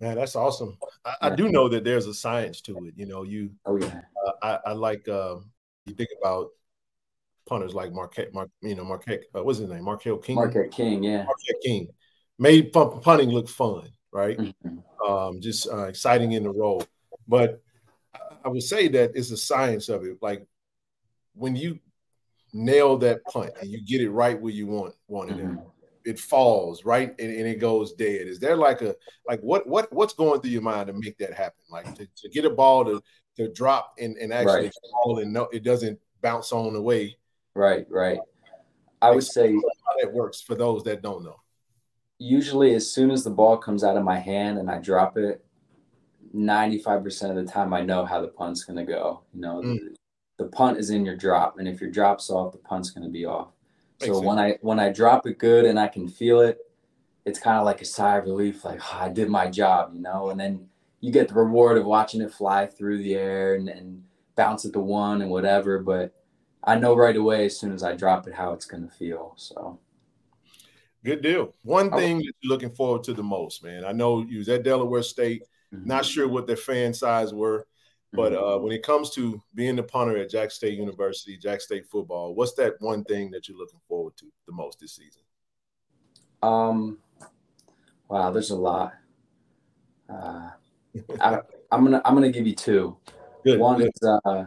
Man, 0.00 0.14
that's 0.14 0.36
awesome. 0.36 0.78
I, 1.04 1.14
I, 1.22 1.30
do 1.34 1.48
know 1.48 1.68
that 1.68 1.82
there's 1.82 2.06
a 2.06 2.14
science 2.14 2.60
to 2.60 2.76
it. 2.86 2.94
You 2.96 3.06
know, 3.06 3.24
you. 3.24 3.50
Oh 3.66 3.76
yeah. 3.78 4.02
Uh, 4.24 4.32
I, 4.40 4.70
I 4.70 4.72
like 4.74 5.08
uh, 5.08 5.38
you 5.86 5.94
think 5.94 6.10
about 6.22 6.50
punters 7.48 7.74
like 7.74 7.92
Marquette, 7.92 8.32
Mark, 8.32 8.48
you 8.62 8.76
know, 8.76 8.84
Marquette. 8.84 9.24
Uh, 9.34 9.42
what's 9.42 9.58
his 9.58 9.68
name? 9.68 9.82
Markel 9.82 10.18
King. 10.18 10.36
Marquette 10.36 10.70
King, 10.70 11.02
yeah. 11.02 11.24
Marquette 11.24 11.60
King 11.64 11.88
made 12.38 12.72
punting 12.72 13.30
look 13.30 13.48
fun, 13.48 13.90
right? 14.12 14.38
Mm-hmm. 14.38 15.10
Um, 15.10 15.40
just 15.40 15.68
uh, 15.68 15.84
exciting 15.84 16.32
in 16.32 16.44
the 16.44 16.50
role. 16.50 16.84
But 17.26 17.62
I 18.44 18.48
would 18.48 18.62
say 18.62 18.88
that 18.88 19.12
it's 19.14 19.30
a 19.30 19.36
science 19.36 19.88
of 19.88 20.04
it. 20.04 20.18
Like 20.20 20.46
when 21.34 21.56
you 21.56 21.78
nail 22.52 22.96
that 22.98 23.24
punt 23.24 23.52
and 23.60 23.70
you 23.70 23.82
get 23.84 24.00
it 24.00 24.10
right 24.10 24.40
where 24.40 24.52
you 24.52 24.66
want 24.66 24.94
wanted 25.06 25.36
mm-hmm. 25.36 25.58
it 25.58 26.12
it 26.12 26.18
falls 26.18 26.84
right 26.84 27.14
and, 27.18 27.30
and, 27.30 27.46
it 27.46 27.60
goes 27.60 27.92
dead 27.92 28.26
is 28.26 28.38
there 28.38 28.56
like 28.56 28.80
a 28.80 28.94
like 29.26 29.40
what 29.40 29.66
what 29.66 29.92
what's 29.92 30.14
going 30.14 30.40
through 30.40 30.50
your 30.50 30.62
mind 30.62 30.86
to 30.86 30.92
make 30.94 31.18
that 31.18 31.34
happen 31.34 31.60
like 31.70 31.94
to, 31.94 32.08
to 32.16 32.28
get 32.30 32.46
a 32.46 32.50
ball 32.50 32.84
to 32.84 33.02
to 33.36 33.52
drop 33.52 33.92
and, 33.98 34.16
and 34.16 34.32
actually 34.32 34.62
right. 34.62 34.72
fall 34.90 35.18
and 35.18 35.32
no 35.32 35.48
it 35.52 35.62
doesn't 35.62 35.98
bounce 36.22 36.52
on 36.52 36.72
the 36.72 36.80
way 36.80 37.14
right 37.54 37.86
right 37.90 38.18
i 39.02 39.10
would 39.10 39.24
say 39.24 39.52
how 39.52 40.02
that 40.02 40.12
works 40.12 40.40
for 40.40 40.54
those 40.54 40.82
that 40.82 41.02
don't 41.02 41.22
know 41.22 41.36
usually 42.18 42.74
as 42.74 42.90
soon 42.90 43.10
as 43.10 43.24
the 43.24 43.30
ball 43.30 43.56
comes 43.56 43.84
out 43.84 43.96
of 43.96 44.04
my 44.04 44.18
hand 44.18 44.58
and 44.58 44.70
i 44.70 44.78
drop 44.78 45.16
it 45.16 45.44
95% 46.34 47.30
of 47.30 47.36
the 47.36 47.50
time 47.50 47.72
i 47.72 47.80
know 47.80 48.04
how 48.04 48.20
the 48.20 48.28
punt's 48.28 48.64
going 48.64 48.76
to 48.76 48.90
go 48.90 49.22
you 49.32 49.40
know 49.40 49.62
mm. 49.62 49.78
the, 49.78 50.44
the 50.44 50.50
punt 50.50 50.78
is 50.78 50.90
in 50.90 51.06
your 51.06 51.16
drop 51.16 51.58
and 51.58 51.66
if 51.66 51.80
your 51.80 51.90
drop's 51.90 52.28
off 52.28 52.52
the 52.52 52.58
punt's 52.58 52.90
going 52.90 53.04
to 53.04 53.10
be 53.10 53.24
off 53.24 53.48
so 54.00 54.14
sense. 54.14 54.24
when 54.24 54.38
I 54.38 54.58
when 54.60 54.78
I 54.78 54.90
drop 54.90 55.26
it 55.26 55.38
good 55.38 55.64
and 55.64 55.78
I 55.78 55.88
can 55.88 56.08
feel 56.08 56.40
it, 56.40 56.58
it's 57.24 57.38
kind 57.38 57.58
of 57.58 57.64
like 57.64 57.80
a 57.80 57.84
sigh 57.84 58.18
of 58.18 58.24
relief, 58.24 58.64
like 58.64 58.80
oh, 58.80 58.98
I 59.00 59.08
did 59.08 59.28
my 59.28 59.50
job, 59.50 59.92
you 59.94 60.00
know. 60.00 60.30
And 60.30 60.38
then 60.38 60.68
you 61.00 61.12
get 61.12 61.28
the 61.28 61.34
reward 61.34 61.78
of 61.78 61.84
watching 61.84 62.20
it 62.20 62.32
fly 62.32 62.66
through 62.66 62.98
the 62.98 63.14
air 63.14 63.54
and, 63.54 63.68
and 63.68 64.04
bounce 64.36 64.64
at 64.64 64.72
the 64.72 64.80
one 64.80 65.20
and 65.20 65.30
whatever. 65.30 65.80
But 65.80 66.14
I 66.62 66.76
know 66.76 66.94
right 66.94 67.16
away 67.16 67.46
as 67.46 67.58
soon 67.58 67.72
as 67.72 67.82
I 67.82 67.94
drop 67.94 68.28
it 68.28 68.34
how 68.34 68.52
it's 68.52 68.66
going 68.66 68.88
to 68.88 68.94
feel. 68.94 69.34
So. 69.36 69.78
Good 71.04 71.22
deal. 71.22 71.54
One 71.62 71.90
thing 71.90 72.18
that 72.18 72.32
you're 72.40 72.52
looking 72.52 72.74
forward 72.74 73.04
to 73.04 73.14
the 73.14 73.22
most, 73.22 73.62
man. 73.62 73.84
I 73.84 73.92
know 73.92 74.22
you 74.22 74.38
was 74.38 74.48
at 74.48 74.64
Delaware 74.64 75.02
State. 75.02 75.42
Mm-hmm. 75.72 75.86
Not 75.86 76.04
sure 76.04 76.28
what 76.28 76.46
their 76.46 76.56
fan 76.56 76.92
size 76.92 77.32
were. 77.32 77.66
But 78.12 78.32
mm-hmm. 78.32 78.42
uh, 78.42 78.58
when 78.58 78.72
it 78.72 78.82
comes 78.82 79.10
to 79.10 79.42
being 79.54 79.76
the 79.76 79.82
punter 79.82 80.16
at 80.16 80.30
Jack 80.30 80.50
State 80.50 80.78
University, 80.78 81.36
Jack 81.36 81.60
State 81.60 81.86
football, 81.86 82.34
what's 82.34 82.54
that 82.54 82.74
one 82.80 83.04
thing 83.04 83.30
that 83.32 83.48
you're 83.48 83.58
looking 83.58 83.80
forward 83.86 84.16
to 84.16 84.26
the 84.46 84.52
most 84.52 84.80
this 84.80 84.96
season? 84.96 85.22
Um, 86.42 86.98
wow, 88.08 88.30
there's 88.30 88.50
a 88.50 88.56
lot. 88.56 88.94
Uh, 90.08 90.50
I, 91.20 91.40
am 91.70 91.84
gonna 91.84 92.00
I'm 92.04 92.14
gonna 92.14 92.30
give 92.30 92.46
you 92.46 92.54
two. 92.54 92.96
Good, 93.44 93.60
One 93.60 93.78
good. 93.78 93.90
is 93.94 94.08
uh, 94.24 94.44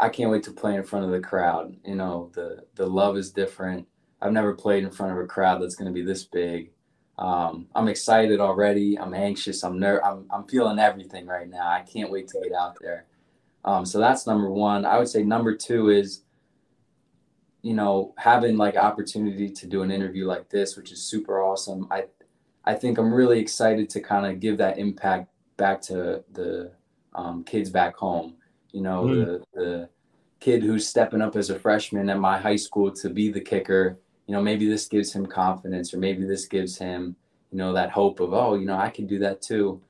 I 0.00 0.08
can't 0.08 0.30
wait 0.30 0.42
to 0.44 0.52
play 0.52 0.74
in 0.74 0.82
front 0.82 1.04
of 1.04 1.12
the 1.12 1.20
crowd. 1.20 1.76
You 1.84 1.94
know, 1.94 2.30
the 2.34 2.64
the 2.74 2.86
love 2.86 3.16
is 3.16 3.30
different. 3.30 3.86
I've 4.20 4.32
never 4.32 4.54
played 4.54 4.84
in 4.84 4.90
front 4.90 5.12
of 5.12 5.18
a 5.18 5.26
crowd 5.26 5.62
that's 5.62 5.74
going 5.74 5.92
to 5.92 5.94
be 5.94 6.04
this 6.04 6.24
big. 6.24 6.70
Um, 7.18 7.66
I'm 7.74 7.88
excited 7.88 8.40
already. 8.40 8.98
I'm 8.98 9.14
anxious. 9.14 9.64
I'm 9.64 9.78
ner- 9.78 10.04
I'm 10.04 10.26
I'm 10.30 10.44
feeling 10.44 10.78
everything 10.78 11.26
right 11.26 11.48
now. 11.48 11.68
I 11.68 11.82
can't 11.82 12.10
wait 12.10 12.28
to 12.28 12.40
get 12.42 12.52
out 12.52 12.76
there. 12.80 13.06
Um, 13.64 13.84
so 13.84 13.98
that's 13.98 14.26
number 14.26 14.48
one. 14.50 14.84
I 14.84 14.98
would 14.98 15.08
say 15.08 15.22
number 15.24 15.54
two 15.54 15.90
is, 15.90 16.22
you 17.62 17.74
know, 17.74 18.14
having 18.16 18.56
like 18.56 18.76
opportunity 18.76 19.50
to 19.50 19.66
do 19.66 19.82
an 19.82 19.90
interview 19.90 20.26
like 20.26 20.48
this, 20.48 20.76
which 20.76 20.92
is 20.92 21.02
super 21.02 21.42
awesome. 21.42 21.88
I 21.90 22.04
I 22.64 22.74
think 22.74 22.98
I'm 22.98 23.12
really 23.12 23.40
excited 23.40 23.90
to 23.90 24.00
kind 24.00 24.26
of 24.26 24.40
give 24.40 24.58
that 24.58 24.78
impact 24.78 25.28
back 25.56 25.80
to 25.82 26.22
the 26.32 26.70
um, 27.14 27.42
kids 27.42 27.68
back 27.68 27.96
home. 27.96 28.36
You 28.70 28.82
know, 28.82 29.04
mm. 29.04 29.24
the 29.24 29.44
the 29.54 29.88
kid 30.38 30.62
who's 30.62 30.86
stepping 30.86 31.20
up 31.20 31.34
as 31.34 31.50
a 31.50 31.58
freshman 31.58 32.10
at 32.10 32.18
my 32.20 32.38
high 32.38 32.56
school 32.56 32.92
to 32.92 33.10
be 33.10 33.28
the 33.32 33.40
kicker 33.40 33.98
you 34.28 34.34
know, 34.34 34.42
maybe 34.42 34.68
this 34.68 34.86
gives 34.86 35.12
him 35.12 35.24
confidence 35.24 35.94
or 35.94 35.98
maybe 35.98 36.24
this 36.26 36.44
gives 36.44 36.76
him, 36.76 37.16
you 37.50 37.56
know, 37.56 37.72
that 37.72 37.90
hope 37.90 38.20
of, 38.20 38.34
oh, 38.34 38.54
you 38.54 38.66
know, 38.66 38.76
I 38.76 38.90
can 38.90 39.06
do 39.06 39.18
that 39.20 39.40
too. 39.40 39.80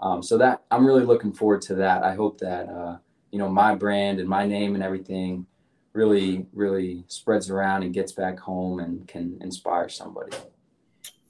Um, 0.00 0.20
so 0.20 0.36
that 0.38 0.64
I'm 0.72 0.84
really 0.84 1.04
looking 1.04 1.32
forward 1.32 1.62
to 1.62 1.76
that. 1.76 2.02
I 2.02 2.14
hope 2.14 2.38
that, 2.40 2.68
uh, 2.68 2.96
you 3.30 3.38
know, 3.38 3.48
my 3.48 3.76
brand 3.76 4.18
and 4.18 4.28
my 4.28 4.46
name 4.46 4.74
and 4.74 4.82
everything 4.82 5.46
really, 5.92 6.44
really 6.52 7.04
spreads 7.06 7.50
around 7.50 7.84
and 7.84 7.94
gets 7.94 8.10
back 8.10 8.36
home 8.40 8.80
and 8.80 9.06
can 9.06 9.38
inspire 9.40 9.88
somebody. 9.88 10.36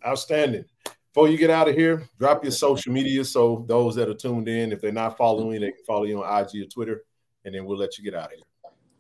Outstanding. 0.05 0.65
Before 1.13 1.29
you 1.29 1.37
get 1.37 1.51
out 1.51 1.69
of 1.69 1.75
here, 1.75 2.09
drop 2.19 2.43
your 2.43 2.51
social 2.51 2.93
media 2.93 3.27
so 3.27 3.67
those 3.69 3.95
that 3.97 4.09
are 4.09 4.15
tuned 4.15 4.49
in, 4.49 4.73
if 4.73 4.81
they're 4.81 4.91
not 4.91 5.19
following, 5.19 5.61
they 5.61 5.71
can 5.71 5.85
follow 5.87 6.05
you 6.05 6.25
on 6.25 6.41
IG 6.41 6.63
or 6.63 6.67
Twitter, 6.67 7.05
and 7.45 7.55
then 7.55 7.67
we'll 7.67 7.79
let 7.79 7.99
you 7.99 8.05
get 8.05 8.15
out 8.15 8.33
of 8.33 8.39
here. 8.39 8.54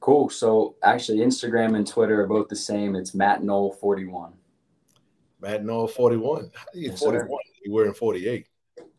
Cool. 0.05 0.29
So 0.29 0.77
actually, 0.83 1.21
Instagram 1.21 1.77
and 1.77 1.87
Twitter 1.87 2.23
are 2.23 2.27
both 2.27 2.49
the 2.49 2.57
same. 2.57 2.95
It's 2.95 3.14
Matt 3.14 3.43
Knoll 3.43 3.73
forty 3.73 4.05
one. 4.05 4.35
Matt 5.40 5.64
Knoll 5.64 5.88
forty 5.88 6.19
one. 6.19 6.51
Yes, 6.75 6.99
forty 6.99 7.21
one. 7.21 7.40
You 7.64 7.73
were 7.73 7.87
in 7.87 7.95
forty 7.95 8.29
eight. 8.29 8.47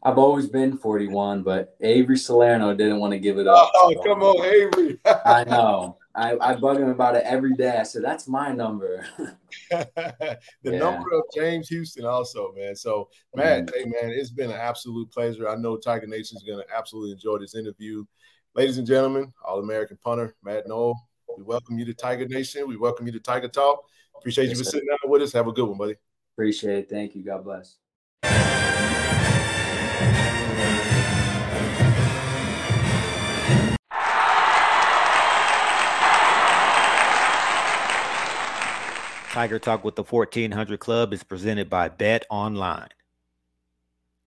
I've 0.01 0.17
always 0.19 0.47
been 0.47 0.77
41, 0.77 1.41
but 1.41 1.75
Avery 1.81 2.15
Salerno 2.15 2.75
didn't 2.75 2.99
want 2.99 3.13
to 3.13 3.19
give 3.19 3.39
it 3.39 3.47
up. 3.47 3.71
Oh, 3.73 3.91
so. 3.91 4.03
come 4.03 4.21
on, 4.21 4.45
Avery. 4.45 4.99
I 5.25 5.43
know. 5.45 5.97
I, 6.13 6.37
I 6.39 6.55
bug 6.55 6.77
him 6.77 6.89
about 6.89 7.15
it 7.15 7.23
every 7.25 7.55
day. 7.55 7.75
I 7.75 7.81
said, 7.81 8.03
that's 8.03 8.27
my 8.27 8.51
number. 8.51 9.03
the 9.71 10.37
yeah. 10.63 10.77
number 10.77 11.11
of 11.11 11.23
James 11.35 11.69
Houston, 11.69 12.05
also, 12.05 12.53
man. 12.55 12.75
So, 12.75 13.09
Matt, 13.35 13.65
mm-hmm. 13.65 13.79
hey, 13.79 13.85
man, 13.85 14.11
it's 14.15 14.29
been 14.29 14.51
an 14.51 14.59
absolute 14.59 15.09
pleasure. 15.11 15.49
I 15.49 15.55
know 15.55 15.75
Tiger 15.75 16.05
Nation 16.05 16.37
is 16.37 16.43
going 16.43 16.59
to 16.59 16.75
absolutely 16.75 17.13
enjoy 17.13 17.39
this 17.39 17.55
interview. 17.55 18.05
Ladies 18.55 18.77
and 18.77 18.87
gentlemen, 18.87 19.33
All 19.43 19.59
American 19.59 19.97
punter 20.01 20.33
Matt 20.41 20.65
Knoll, 20.65 20.95
we 21.37 21.43
welcome 21.43 21.77
you 21.77 21.83
to 21.83 21.93
Tiger 21.93 22.25
Nation. 22.25 22.65
We 22.69 22.77
welcome 22.77 23.05
you 23.05 23.11
to 23.11 23.19
Tiger 23.19 23.49
Talk. 23.49 23.83
Appreciate 24.15 24.45
yes, 24.45 24.57
you 24.57 24.63
for 24.63 24.69
sitting 24.69 24.87
down 24.87 25.11
with 25.11 25.21
us. 25.23 25.33
Have 25.33 25.49
a 25.49 25.51
good 25.51 25.67
one, 25.67 25.77
buddy. 25.77 25.95
Appreciate 26.35 26.77
it. 26.77 26.89
Thank 26.89 27.15
you. 27.15 27.23
God 27.25 27.43
bless. 27.43 27.75
Tiger 39.33 39.59
Talk 39.59 39.83
with 39.83 39.97
the 39.97 40.03
1400 40.03 40.79
Klub 40.79 41.13
is 41.13 41.23
presented 41.23 41.69
by 41.69 41.89
Bet 41.89 42.25
Online. 42.29 42.87